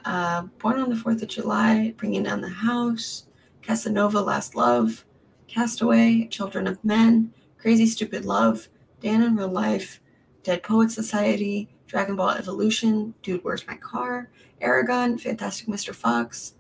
[0.05, 3.27] uh, Born on the 4th of July, Bringing Down the House,
[3.63, 5.05] Casanova Last Love,
[5.49, 8.69] Castaway, Children of Men, Crazy Stupid Love,
[9.01, 10.01] Dan in Real Life,
[10.43, 14.31] Dead Poet Society, Dragon Ball Evolution, Dude, Where's My Car,
[14.63, 15.95] Eragon, Fantastic Mr.
[15.95, 16.55] Fox,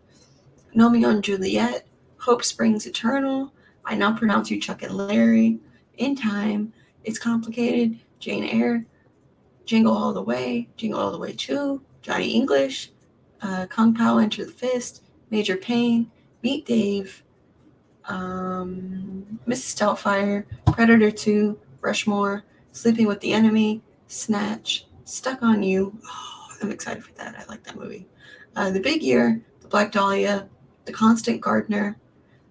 [0.74, 1.86] Romeo and Juliet,
[2.18, 3.52] Hope Springs Eternal,
[3.84, 5.58] I Now Pronounce You Chuck and Larry,
[5.98, 6.72] In Time,
[7.04, 8.84] It's Complicated, Jane Eyre,
[9.66, 12.92] Jingle All the Way, Jingle All the Way 2, Johnny English,
[13.42, 16.10] uh, Kung Pao Enter the Fist, Major Payne,
[16.42, 17.24] Meet Dave,
[18.06, 19.76] um, Mrs.
[19.76, 25.98] Doubtfire, Predator 2, Rushmore, Sleeping with the Enemy, Snatch, Stuck on You.
[26.04, 27.36] Oh, I'm excited for that.
[27.36, 28.06] I like that movie.
[28.54, 30.48] Uh, the Big Year, The Black Dahlia,
[30.84, 31.98] The Constant Gardener,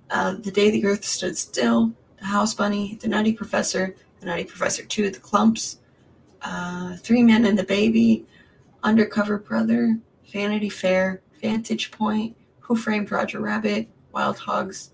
[0.10, 4.44] uh, The Day the Earth Stood Still, The House Bunny, The Nutty Professor, The Nutty
[4.44, 5.78] Professor 2, The Klumps,
[6.46, 8.26] uh, Three Men and the Baby,
[8.84, 9.98] Undercover Brother,
[10.32, 14.92] Vanity Fair, Vantage Point, Who Framed Roger Rabbit, Wild Hogs,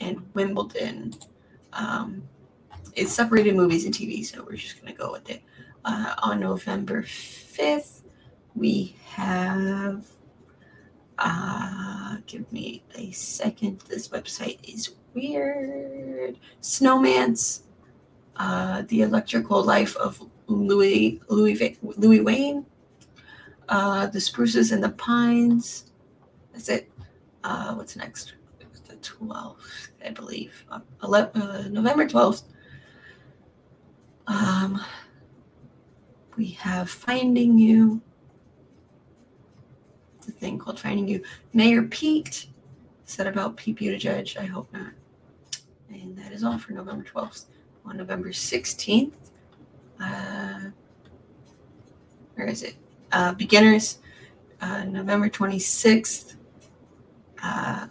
[0.00, 1.14] and Wimbledon.
[1.72, 2.22] Um,
[2.94, 5.42] it's separated movies and TV, so we're just going to go with it.
[5.84, 8.02] Uh, on November 5th,
[8.54, 10.04] we have.
[11.20, 13.80] Uh, give me a second.
[13.88, 16.38] This website is weird.
[16.60, 17.64] Snowman's
[18.36, 22.66] uh, The Electrical Life of Louis Louis Louis Wayne.
[23.68, 25.92] Uh, the Spruces and the Pines.
[26.52, 26.90] That's it.
[27.44, 28.34] Uh, what's next?
[28.88, 30.64] The 12th, I believe.
[30.70, 32.44] Uh, 11, uh, November 12th.
[34.26, 34.82] Um,
[36.38, 38.00] we have Finding You.
[40.24, 41.22] The thing called Finding You.
[41.52, 42.46] Mayor Pete.
[43.16, 44.38] That about Pete Buttigieg?
[44.38, 44.92] I hope not.
[45.90, 47.46] And that is all for November 12th.
[47.84, 49.27] On November 16th,
[50.00, 50.60] uh,
[52.34, 52.76] where is it?
[53.12, 53.98] Uh, beginners,
[54.60, 56.36] uh, November 26th.
[57.42, 57.86] Uh,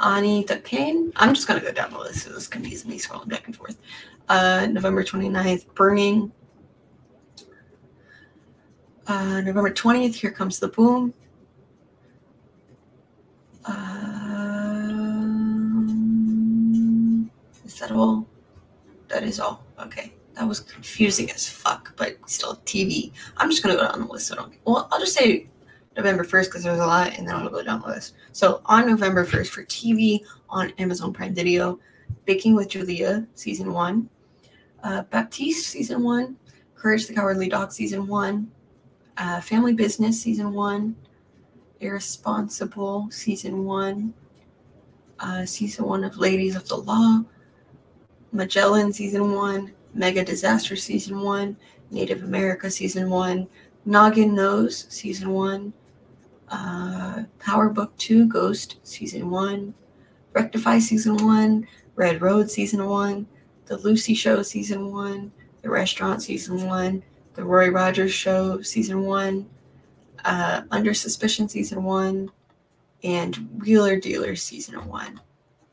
[0.00, 1.12] Ani Kane.
[1.16, 2.24] I'm just going to go down the list.
[2.24, 3.78] So this confuses me scrolling back and forth.
[4.28, 6.30] Uh, November 29th, Burning.
[9.06, 11.14] Uh, November 20th, Here Comes the Boom.
[13.64, 14.18] Um,
[17.64, 18.26] is that all?
[19.08, 19.64] That is all.
[19.80, 20.12] Okay.
[20.38, 23.10] That was confusing as fuck, but still TV.
[23.38, 24.28] I'm just gonna go down the list.
[24.28, 24.54] So don't.
[24.64, 25.48] Well, I'll just say
[25.96, 28.14] November 1st because there's a lot, and then I'll go down the list.
[28.30, 31.80] So on November 1st for TV on Amazon Prime Video,
[32.24, 34.08] Baking with Julia season one,
[34.84, 36.36] uh, Baptiste season one,
[36.76, 38.48] Courage the Cowardly Dog season one,
[39.16, 40.94] uh, Family Business season one,
[41.80, 44.14] Irresponsible season one,
[45.18, 47.24] uh, season one of Ladies of the Law,
[48.30, 51.56] Magellan season one, Mega Disaster Season 1,
[51.90, 53.48] Native America Season 1,
[53.84, 55.72] Noggin Nose Season 1,
[56.50, 59.74] uh, Power Book 2, Ghost Season 1,
[60.32, 63.26] Rectify Season 1, Red Road Season 1,
[63.66, 65.32] The Lucy Show Season 1,
[65.62, 67.02] The Restaurant Season 1,
[67.34, 69.46] The Roy Rogers Show Season 1,
[70.24, 72.30] uh, Under Suspicion Season 1,
[73.02, 75.20] and Wheeler Dealer Season 1.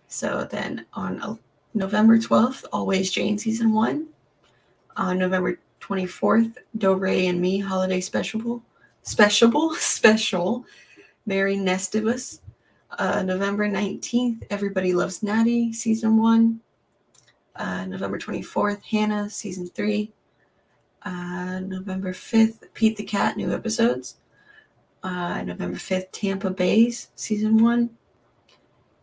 [0.08, 1.40] So then on
[1.76, 4.08] November 12th, Always Jane Season 1,
[4.96, 8.64] uh, November 24th, Dovray and Me Holiday Special,
[9.04, 10.66] Special, Special,
[11.26, 12.40] Mary Nestivus.
[12.98, 16.62] Uh, November 19th, Everybody Loves Natti, Season 1.
[17.56, 20.12] Uh, November 24th, Hannah, Season 3.
[21.04, 24.16] Uh, November 5th, Pete the Cat, new episodes.
[25.04, 27.92] Uh, November 5th, Tampa Baes, season one.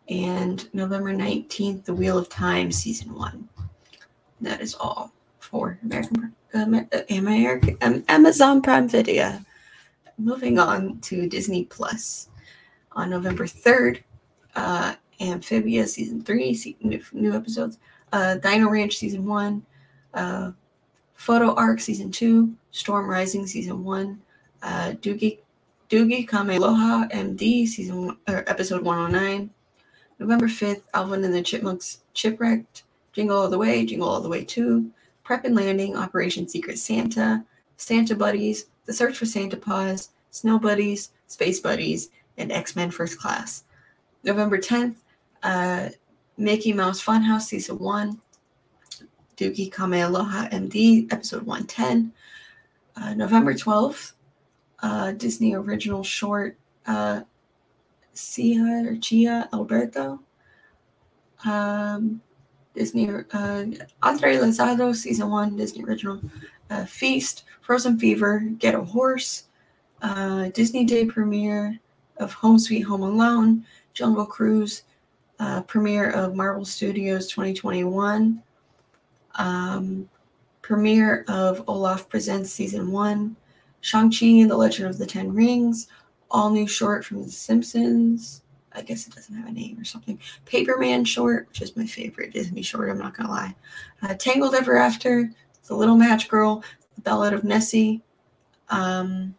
[0.08, 3.48] And November 19th, The Wheel of Time, season one.
[4.40, 9.38] That is all for American, uh, American um, Amazon Prime Video.
[10.18, 12.28] moving on to Disney Plus.
[12.92, 14.02] On November 3rd,
[14.54, 17.78] uh, Amphibia Season 3, new, new episodes.
[18.12, 19.66] Uh, Dino Ranch Season 1.
[20.14, 20.52] Uh,
[21.14, 22.54] Photo Arc Season 2.
[22.70, 24.20] Storm Rising Season 1.
[24.62, 25.38] Uh, Doogie,
[25.88, 29.50] Doogie Kamealoha MD Season one, or Episode 109.
[30.18, 32.82] November 5th, Alvin and the Chipmunks Chipwrecked.
[33.12, 34.90] Jingle All the Way, Jingle All the Way 2.
[35.24, 37.44] Prep and Landing, Operation Secret Santa.
[37.76, 43.18] Santa Buddies, The Search for Santa Paws, Snow Buddies, Space Buddies, and X Men First
[43.18, 43.64] Class.
[44.24, 44.96] November 10th,
[45.42, 45.88] uh,
[46.36, 48.20] Mickey Mouse Funhouse Season 1,
[49.36, 52.12] Dookie Doogie Kamealoha MD Episode 110.
[52.94, 54.12] Uh, November 12th,
[54.82, 56.56] uh, Disney Original Short
[56.86, 57.22] uh,
[58.12, 60.20] Cia or Chia Alberto.
[61.44, 62.20] Um,
[62.74, 63.64] Disney uh,
[64.02, 66.20] Andre Lozado Season 1, Disney Original
[66.70, 69.44] uh, Feast, Frozen Fever, Get a Horse,
[70.00, 71.78] uh, Disney Day premiere
[72.18, 74.84] of Home Sweet Home Alone, Jungle Cruise,
[75.38, 78.42] uh, premiere of Marvel Studios 2021,
[79.34, 80.08] um,
[80.62, 83.36] premiere of Olaf Presents Season 1,
[83.80, 85.88] Shang-Chi and the Legend of the Ten Rings,
[86.30, 88.42] all new short from The Simpsons.
[88.74, 90.18] I guess it doesn't have a name or something.
[90.46, 93.54] Paperman short, which is my favorite Disney short, I'm not to lie.
[94.02, 95.30] Uh, Tangled Ever After,
[95.66, 98.02] The Little Match Girl, The Ballad of Nessie.
[98.68, 99.34] Um,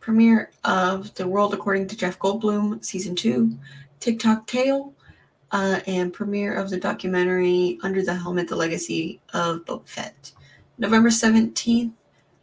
[0.00, 3.58] premiere of The World According to Jeff Goldblum, Season 2,
[3.98, 4.92] Tick-Tock Tale,
[5.52, 10.32] uh, and premiere of the documentary Under the Helmet, The Legacy of Boba Fett.
[10.78, 11.92] November 17th,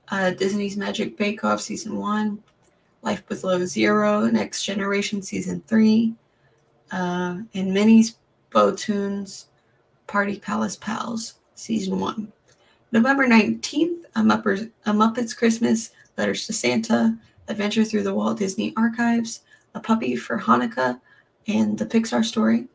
[0.09, 2.43] uh, Disney's Magic Bake Off Season 1,
[3.03, 6.13] Life Below Zero, Next Generation Season 3,
[6.91, 8.15] uh, and Minnie's
[8.51, 9.47] Bow-Toons,
[10.07, 12.31] Party Palace Pals Season 1.
[12.91, 18.73] November 19th, A, Muppers, A Muppets Christmas, Letters to Santa, Adventure Through the Walt Disney
[18.77, 19.41] Archives,
[19.75, 20.99] A Puppy for Hanukkah,
[21.47, 22.67] and The Pixar Story.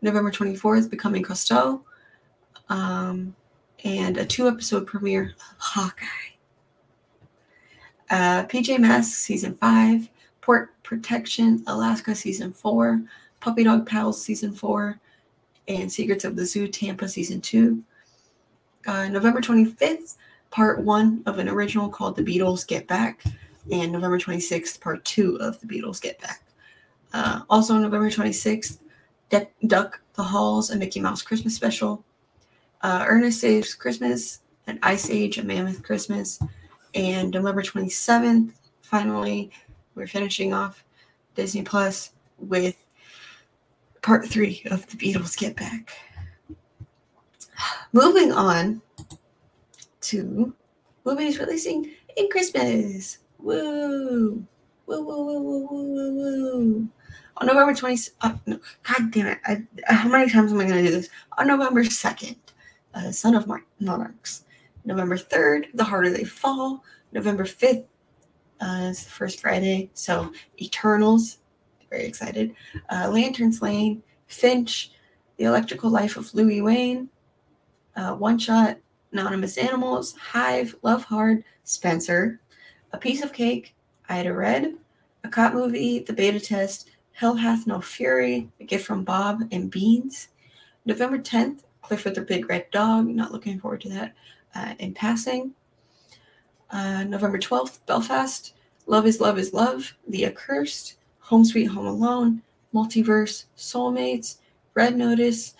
[0.00, 1.80] November 24th, Becoming Cousteau,
[2.68, 3.34] um,
[3.84, 6.27] and a two episode premiere of Hawkeye.
[8.10, 10.08] Uh, PJ Masks Season 5,
[10.40, 13.02] Port Protection Alaska Season 4,
[13.40, 14.98] Puppy Dog Pals Season 4,
[15.68, 17.82] and Secrets of the Zoo Tampa Season 2.
[18.86, 20.16] Uh, November 25th,
[20.50, 23.22] Part 1 of an original called The Beatles Get Back
[23.70, 26.42] and November 26th, part two of The Beatles Get Back.
[27.12, 28.78] Uh, also, November 26th,
[29.30, 32.02] De- Duck the Halls, a Mickey Mouse Christmas special.
[32.82, 36.40] Uh, Ernest Saves Christmas, an Ice Age, a Mammoth Christmas.
[36.94, 39.50] And November 27th, finally,
[39.94, 40.84] we're finishing off
[41.34, 42.84] Disney Plus with
[44.02, 45.92] part three of The Beatles Get Back.
[47.92, 48.80] Moving on
[50.02, 50.54] to
[51.04, 53.18] movies releasing in Christmas.
[53.38, 54.44] Woo!
[54.86, 56.88] Woo, woo, woo, woo, woo, woo, woo.
[57.36, 59.38] On November 20th, uh, no, God damn it.
[59.46, 61.08] I, how many times am I going to do this?
[61.36, 62.36] On November 2nd,
[62.94, 63.46] uh, Son of
[63.78, 64.44] Monarchs.
[64.88, 66.82] November 3rd, The Harder They Fall.
[67.12, 67.84] November 5th
[68.62, 69.90] uh, is the first Friday.
[69.92, 71.38] So, Eternals.
[71.90, 72.54] Very excited.
[72.90, 74.02] Uh, Lanterns Lane.
[74.28, 74.92] Finch.
[75.36, 77.08] The Electrical Life of Louis Wayne,
[77.94, 78.78] Uh, One Shot.
[79.12, 80.14] Anonymous Animals.
[80.16, 80.74] Hive.
[80.82, 81.44] Love Hard.
[81.64, 82.40] Spencer.
[82.92, 83.74] A Piece of Cake,
[84.08, 84.72] Ida Red,
[85.22, 89.70] a cop movie, The Beta Test, Hell Hath No Fury, A Gift from Bob and
[89.70, 90.28] Beans.
[90.86, 94.14] November 10th, Clifford the Big Red Dog, not looking forward to that
[94.54, 95.52] uh, in passing.
[96.70, 98.54] Uh, November 12th, Belfast,
[98.86, 102.42] Love is Love is Love, The Accursed, Home Sweet Home Alone,
[102.74, 104.38] Multiverse, Soulmates,
[104.74, 105.54] Red Notice,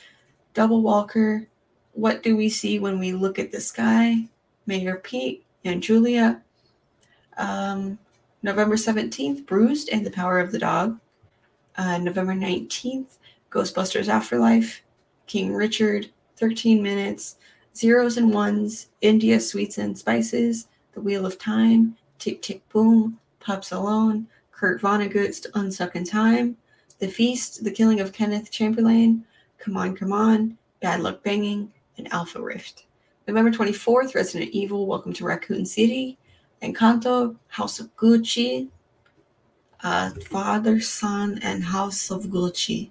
[0.55, 1.47] Double Walker,
[1.93, 4.29] What Do We See When We Look at the Sky,
[4.67, 6.43] Mayor Pete and Julia,
[7.39, 7.99] um,
[8.43, 10.99] November 17th, Bruised and the Power of the Dog.
[11.77, 13.19] Uh, November 19th,
[13.51, 14.83] Ghostbusters Afterlife,
[15.27, 17.37] King Richard, 13 Minutes,
[17.79, 23.71] Zeros and Ones, India Sweets and Spices, The Wheel of Time, Tick Tick Boom, Pups
[23.71, 26.57] Alone, Kurt Vonnegut's Unstuck in Time,
[26.99, 29.25] The Feast, The Killing of Kenneth Chamberlain,
[29.59, 32.87] Come On, Come On, Bad Luck Banging, and Alpha Rift.
[33.29, 36.19] November 24th, Resident Evil, Welcome to Raccoon City,
[36.61, 38.71] Encanto, House of Gucci,
[39.85, 42.91] uh, Father, Son, and House of Gucci.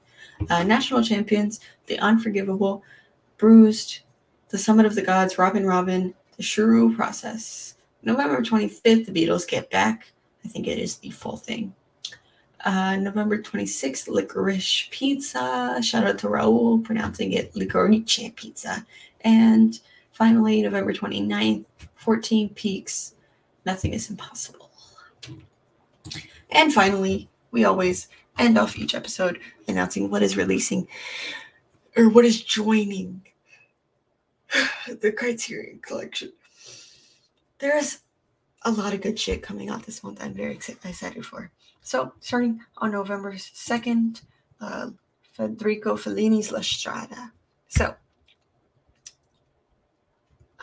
[0.50, 2.84] Uh, national champions, The Unforgivable,
[3.38, 4.00] Bruised,
[4.50, 7.76] The Summit of the Gods, Robin Robin, The Shrew Process.
[8.04, 10.12] November 25th, The Beatles Get Back.
[10.46, 11.74] I think it is the full thing.
[12.64, 15.78] Uh, November 26th, Licorice Pizza.
[15.82, 18.86] Shout out to Raul, pronouncing it Licorice Pizza.
[19.22, 19.80] And
[20.14, 23.16] finally, November 29th, 14 Peaks,
[23.66, 24.72] nothing is impossible.
[26.52, 30.88] And finally, we always end off each episode announcing what is releasing
[31.98, 33.22] or what is joining
[35.02, 36.34] the Criterion Collection.
[37.60, 38.00] There's
[38.64, 40.20] a lot of good shit coming out this month.
[40.22, 41.52] I'm very excited for.
[41.82, 44.22] So, starting on November 2nd,
[44.60, 44.90] uh,
[45.32, 47.32] Federico Fellini's La Strada.
[47.68, 47.96] So,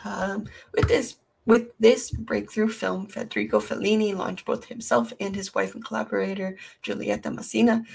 [0.03, 5.75] um, with this with this breakthrough film, Federico Fellini launched both himself and his wife
[5.75, 7.85] and collaborator Giulietta Masina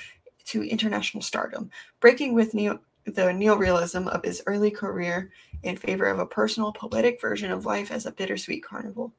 [0.47, 5.30] to international stardom, breaking with neo- the neorealism of his early career
[5.62, 9.12] in favor of a personal, poetic version of life as a bittersweet carnival.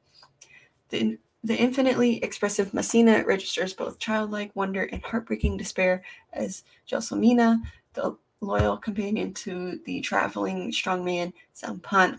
[0.88, 6.02] The, the infinitely expressive Masina registers both childlike wonder and heartbreaking despair
[6.32, 7.60] as Gelsomina,
[7.94, 12.18] the loyal companion to the traveling strongman Zampano.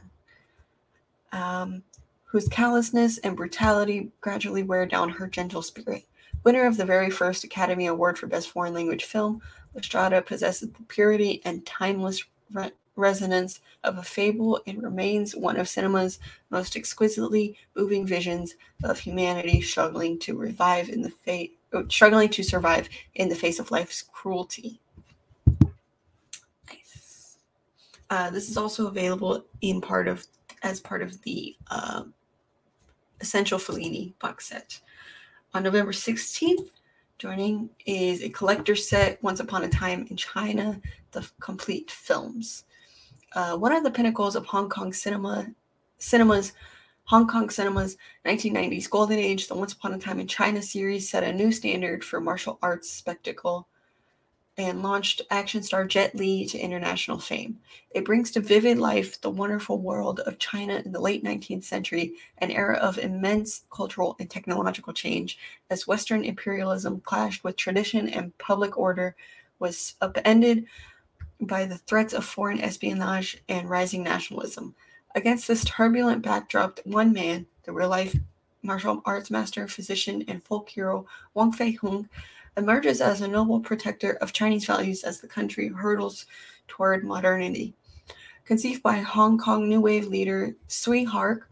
[1.32, 1.84] Um,
[2.34, 6.03] whose callousness and brutality gradually wear down her gentle spirit.
[6.43, 9.39] Winner of the very first Academy Award for Best Foreign Language Film,
[9.76, 15.58] La Strada possesses the purity and timeless re- resonance of a fable and remains one
[15.58, 16.20] of cinema's
[16.50, 21.58] most exquisitely moving visions of humanity struggling to revive in the fate
[21.90, 24.80] struggling to survive in the face of life's cruelty.
[26.70, 27.38] Nice.
[28.12, 30.28] Uh, this is also available in part of
[30.62, 32.04] as part of the uh,
[33.20, 34.80] Essential Fellini box set.
[35.54, 36.70] On November 16th,
[37.24, 40.82] joining is a collector set, Once Upon a Time in China,
[41.14, 42.66] the complete films.
[43.34, 45.48] Uh, one of the pinnacles of Hong Kong cinema,
[46.00, 46.52] cinemas,
[47.06, 47.96] Hong Kong cinema's
[48.26, 52.04] 1990s golden age, the Once Upon a Time in China series set a new standard
[52.04, 53.70] for martial arts spectacle
[54.58, 57.58] and launched action star Jet Li to international fame.
[57.91, 62.14] It brings to vivid life the wonderful world of China in the late 19th century,
[62.38, 65.39] an era of immense cultural and technological change,
[65.70, 69.16] as Western imperialism clashed with tradition and public order
[69.60, 70.66] was upended
[71.41, 74.76] by the threats of foreign espionage and rising nationalism.
[75.16, 78.16] Against this turbulent backdrop, one man, the real life
[78.64, 82.08] martial arts master, physician, and folk hero Wang Fei Hung,
[82.58, 86.26] emerges as a noble protector of Chinese values as the country hurtles
[86.68, 87.74] toward modernity.
[88.45, 91.49] Conceived by Hong Kong New Wave leader Tsui Hark,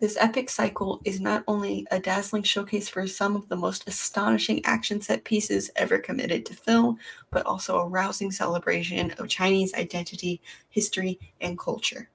[0.00, 4.60] this epic cycle is not only a dazzling showcase for some of the most astonishing
[4.64, 6.98] action set pieces ever committed to film,
[7.30, 10.40] but also a rousing celebration of Chinese identity,
[10.70, 12.08] history, and culture.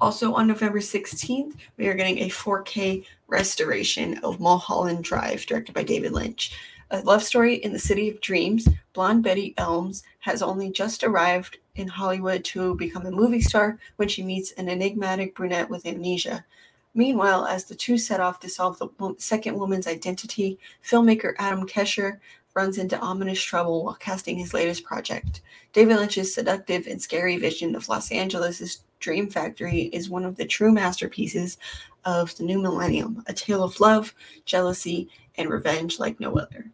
[0.00, 5.82] Also on November 16th, we are getting a 4K restoration of Mulholland Drive, directed by
[5.82, 6.52] David Lynch.
[6.94, 11.58] A love story in the city of dreams, blonde Betty Elms has only just arrived
[11.74, 16.44] in Hollywood to become a movie star when she meets an enigmatic brunette with amnesia.
[16.94, 20.56] Meanwhile, as the two set off to solve the second woman's identity,
[20.88, 22.20] filmmaker Adam Kesher
[22.54, 25.40] runs into ominous trouble while casting his latest project.
[25.72, 30.46] David Lynch's seductive and scary vision of Los Angeles' dream factory is one of the
[30.46, 31.58] true masterpieces
[32.04, 34.14] of the new millennium, a tale of love,
[34.44, 36.70] jealousy, and revenge like no other.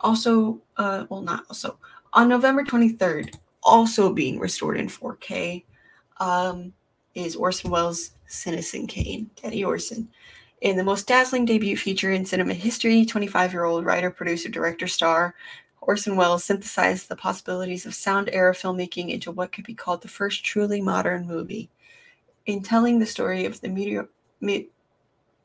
[0.00, 1.78] Also, uh, well, not also,
[2.12, 5.64] on November 23rd, also being restored in 4K,
[6.18, 6.72] um,
[7.14, 10.08] is Orson Welles' Citizen Kane, Teddy Orson.
[10.60, 14.86] In the most dazzling debut feature in cinema history, 25 year old writer, producer, director,
[14.86, 15.34] star
[15.86, 20.08] Orson Welles synthesized the possibilities of sound era filmmaking into what could be called the
[20.08, 21.70] first truly modern movie.
[22.46, 24.08] In telling the story of the meteor,
[24.40, 24.68] me,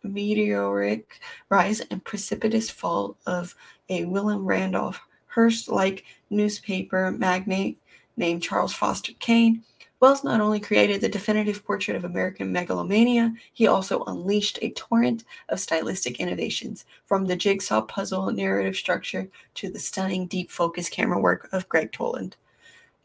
[0.03, 3.55] meteoric rise and precipitous fall of
[3.89, 7.79] a William Randolph Hearst like newspaper magnate
[8.17, 9.63] named Charles Foster Kane,
[10.01, 15.23] Welles not only created the definitive portrait of American megalomania, he also unleashed a torrent
[15.49, 21.19] of stylistic innovations, from the jigsaw puzzle narrative structure to the stunning deep focus camera
[21.19, 22.35] work of Gregg Toland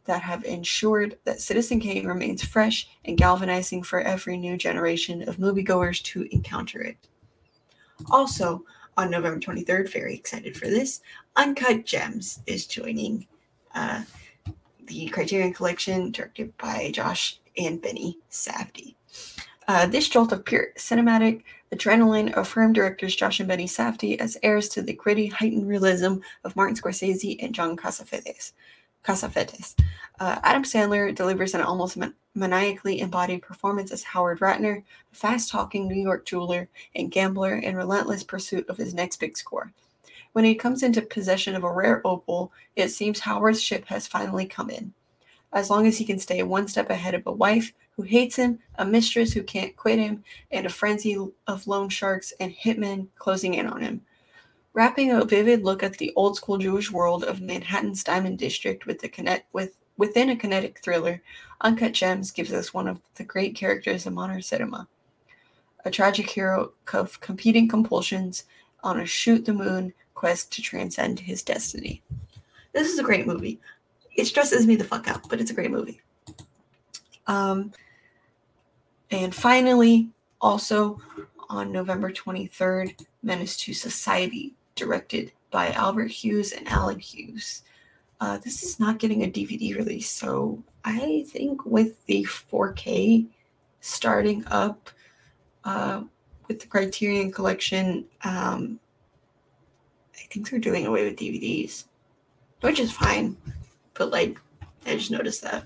[0.07, 5.37] that have ensured that Citizen Kane remains fresh and galvanizing for every new generation of
[5.37, 6.97] moviegoers to encounter it.
[8.11, 8.65] Also,
[8.97, 11.01] on November 23rd, very excited for this,
[11.37, 13.27] Uncut Gems is joining
[13.75, 14.03] uh,
[14.87, 18.95] the Criterion Collection, directed by Josh and Benny Safdie.
[19.69, 21.43] Uh, this jolt of pure cinematic
[21.75, 26.55] adrenaline affirmed directors Josh and Benny Safdie as heirs to the gritty, heightened realism of
[26.55, 28.53] Martin Scorsese and John Cassavetes.
[29.07, 29.75] Cassavetes.
[30.19, 34.83] Uh, Adam Sandler delivers an almost man- maniacally embodied performance as Howard Ratner,
[35.13, 39.37] a fast talking New York jeweler and gambler in relentless pursuit of his next big
[39.37, 39.73] score.
[40.33, 44.45] When he comes into possession of a rare opal, it seems Howard's ship has finally
[44.45, 44.93] come in.
[45.53, 48.59] As long as he can stay one step ahead of a wife who hates him,
[48.75, 53.55] a mistress who can't quit him, and a frenzy of loan sharks and hitmen closing
[53.55, 54.03] in on him.
[54.77, 59.01] Wrapping a vivid look at the old school Jewish world of Manhattan's Diamond District with
[59.01, 61.23] the connect with within a kinetic thriller,
[61.63, 64.87] Uncut Gems gives us one of the great characters in modern cinema.
[65.87, 68.45] A tragic hero of competing compulsions
[68.85, 72.03] on a shoot the moon quest to transcend his destiny.
[72.75, 73.59] This is a great movie.
[74.15, 76.03] It stresses me the fuck out, but it's a great movie.
[77.27, 77.73] Um,
[79.11, 81.01] and finally, also
[81.49, 87.63] on November 23rd, Menace to Society, directed by Albert Hughes and Allen Hughes.
[88.21, 93.27] Uh, this is not getting a DVD release, so I think with the 4K
[93.81, 94.91] starting up
[95.65, 96.03] uh,
[96.49, 98.79] with the Criterion Collection, um,
[100.15, 101.85] I think they're doing away with DVDs,
[102.61, 103.37] which is fine.
[103.95, 104.39] But like,
[104.87, 105.65] I just noticed that.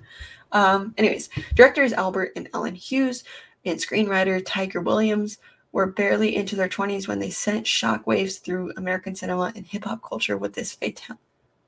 [0.52, 3.24] Um, anyways, directors Albert and Allen Hughes
[3.64, 5.38] and screenwriter Tyger Williams
[5.72, 10.02] were barely into their 20s when they sent shockwaves through American cinema and hip hop
[10.02, 11.18] culture with this fatal-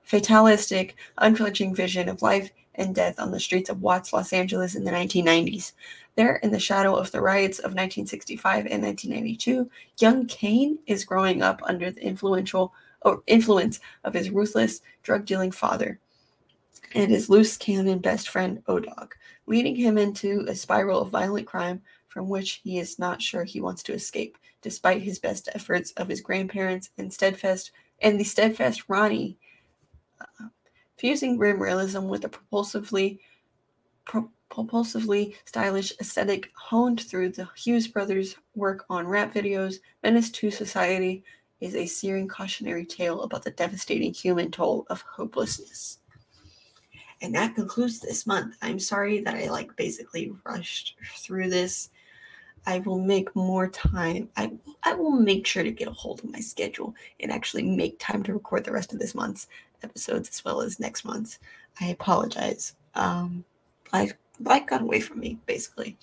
[0.02, 4.84] fatalistic, unflinching vision of life and death on the streets of Watts, Los Angeles in
[4.84, 5.72] the 1990s.
[6.16, 11.42] There, in the shadow of the riots of 1965 and 1992, young Caine is growing
[11.42, 12.72] up under the influential
[13.02, 15.98] or influence of his ruthless, drug-dealing father
[16.94, 19.12] and his loose cannon best friend Odog,
[19.46, 21.80] leading him into a spiral of violent crime
[22.12, 26.08] from which he is not sure he wants to escape, despite his best efforts of
[26.08, 29.38] his grandparents and steadfast and the steadfast Ronnie,
[30.20, 30.48] uh,
[30.98, 33.20] fusing grim realism with a propulsively
[34.04, 39.76] pro- propulsively stylish aesthetic honed through the Hughes brothers' work on rap videos.
[40.02, 41.24] Menace to Society
[41.60, 46.00] is a searing cautionary tale about the devastating human toll of hopelessness.
[47.22, 48.56] And that concludes this month.
[48.60, 51.90] I'm sorry that I like basically rushed through this.
[52.66, 54.28] I will make more time.
[54.36, 54.52] I
[54.84, 58.22] I will make sure to get a hold of my schedule and actually make time
[58.24, 59.48] to record the rest of this month's
[59.82, 61.38] episodes as well as next month's.
[61.80, 62.74] I apologize.
[62.94, 63.44] Um,
[63.92, 65.96] life life got away from me basically.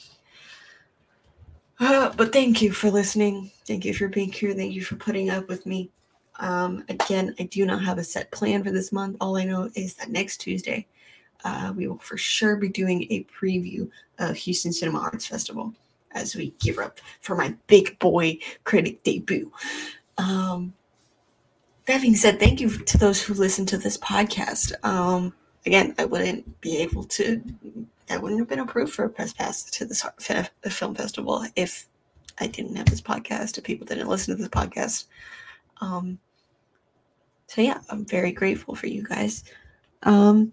[1.80, 3.52] Uh, but thank you for listening.
[3.66, 4.54] Thank you for being here.
[4.54, 5.90] Thank you for putting up with me.
[6.40, 9.16] Um, again, I do not have a set plan for this month.
[9.22, 10.88] All I know is that next Tuesday,
[11.46, 13.90] uh, we will for sure be doing a preview
[14.20, 15.74] of Houston Cinema Arts Festival
[16.12, 19.52] as we gear up for my big boy critic debut.
[20.18, 20.74] Um,
[21.86, 24.74] that being said, thank you to those who listen to this podcast.
[24.84, 25.34] Um,
[25.66, 27.42] again, I wouldn't be able to,
[28.10, 30.06] I wouldn't have been approved for a press pass to this
[30.70, 31.88] film festival if
[32.40, 35.06] I didn't have this podcast, if people didn't listen to this podcast.
[35.82, 36.20] Um,
[37.48, 39.44] so yeah, I'm very grateful for you guys.
[40.04, 40.52] Um,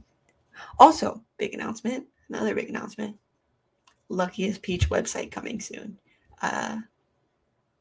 [0.79, 3.17] also, big announcement, another big announcement.
[4.09, 5.99] Luckiest Peach website coming soon.
[6.43, 6.79] Uh,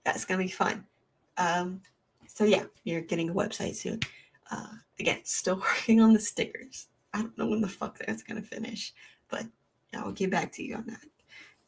[0.03, 0.85] that's gonna be fun.
[1.37, 1.81] Um,
[2.27, 3.99] so yeah, you're getting a website soon.
[4.51, 6.87] Uh, again, still working on the stickers.
[7.13, 8.93] I don't know when the fuck that's gonna finish,
[9.29, 9.45] but
[9.93, 11.01] I'll get back to you on that.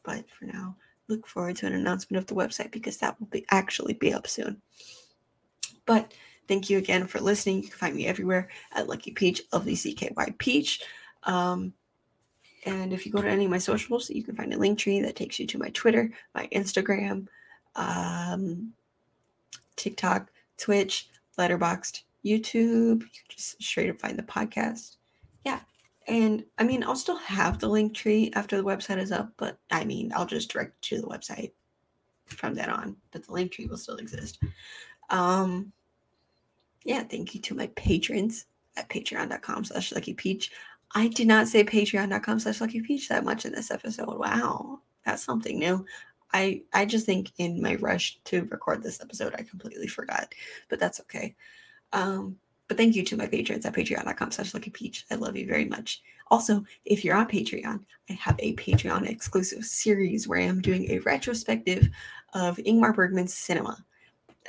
[0.03, 0.76] But for now,
[1.08, 4.28] look forward to an announcement of the website because that will be actually be up
[4.28, 4.62] soon.
[5.86, 6.14] But
[6.47, 7.58] thank you again for listening.
[7.58, 10.82] You can find me everywhere at Lucky Peach, LVCKY Peach.
[11.24, 11.74] Um,
[12.68, 14.99] and if you go to any of my socials, you can find a link tree
[14.99, 17.28] that takes you to my Twitter, my Instagram,
[17.76, 18.74] um,
[19.78, 21.07] TikTok, Twitch,
[21.39, 23.03] Letterboxd, YouTube.
[23.03, 24.97] You just straight up find the podcast.
[25.45, 25.61] Yeah.
[26.09, 29.57] And I mean, I'll still have the link tree after the website is up, but
[29.72, 31.51] I mean, I'll just direct to the website
[32.26, 34.39] from then on, but the link tree will still exist.
[35.09, 35.72] Um,
[36.84, 38.45] yeah, thank you to my patrons
[38.76, 40.51] at patreon.com slash lucky peach.
[40.96, 44.18] I did not say patreon.com slash lucky peach that much in this episode.
[44.18, 44.80] Wow.
[45.06, 45.86] That's something new.
[46.34, 50.34] I I just think in my rush to record this episode, I completely forgot.
[50.70, 51.36] But that's okay.
[51.94, 55.06] Um, but thank you to my patrons at patreon.com slash lucky peach.
[55.10, 56.02] I love you very much.
[56.30, 57.80] Also, if you're on Patreon,
[58.10, 61.88] I have a Patreon exclusive series where I am doing a retrospective
[62.34, 63.78] of Ingmar Bergman's cinema.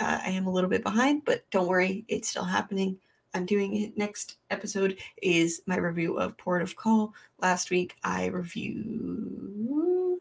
[0.00, 2.98] Uh, I am a little bit behind, but don't worry, it's still happening.
[3.34, 3.96] I'm doing it.
[3.96, 7.14] Next episode is my review of Port of Call.
[7.40, 10.20] Last week I reviewed.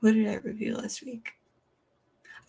[0.00, 1.32] What did I review last week?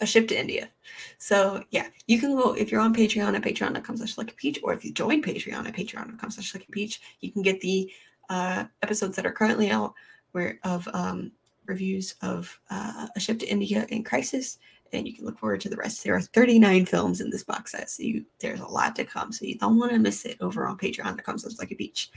[0.02, 0.70] A ship to India.
[1.18, 4.74] So yeah, you can go if you're on Patreon at patreon.com slash lucky peach, or
[4.74, 7.92] if you join Patreon at patreon.com slash lucky peach, you can get the
[8.30, 9.94] uh, episodes that are currently out
[10.34, 11.32] where of um,
[11.66, 14.58] reviews of uh, a ship to India in crisis
[14.96, 16.04] and you can look forward to the rest.
[16.04, 19.32] There are 39 films in this box set, so you, there's a lot to come.
[19.32, 21.16] So you don't want to miss it over on Patreon.
[21.16, 22.10] That comes slash lucky peach.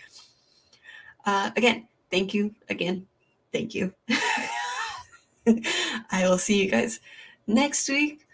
[1.26, 2.54] Uh, again, thank you.
[2.68, 3.06] Again,
[3.52, 3.92] thank you.
[6.10, 7.00] I will see you guys
[7.46, 8.26] next week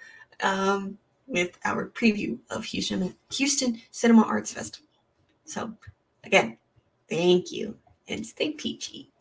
[0.42, 4.88] um, with our preview of Houston, Houston Cinema Arts Festival.
[5.45, 5.74] So,
[6.24, 6.59] again,
[7.09, 7.76] thank you
[8.09, 9.13] and stay peachy.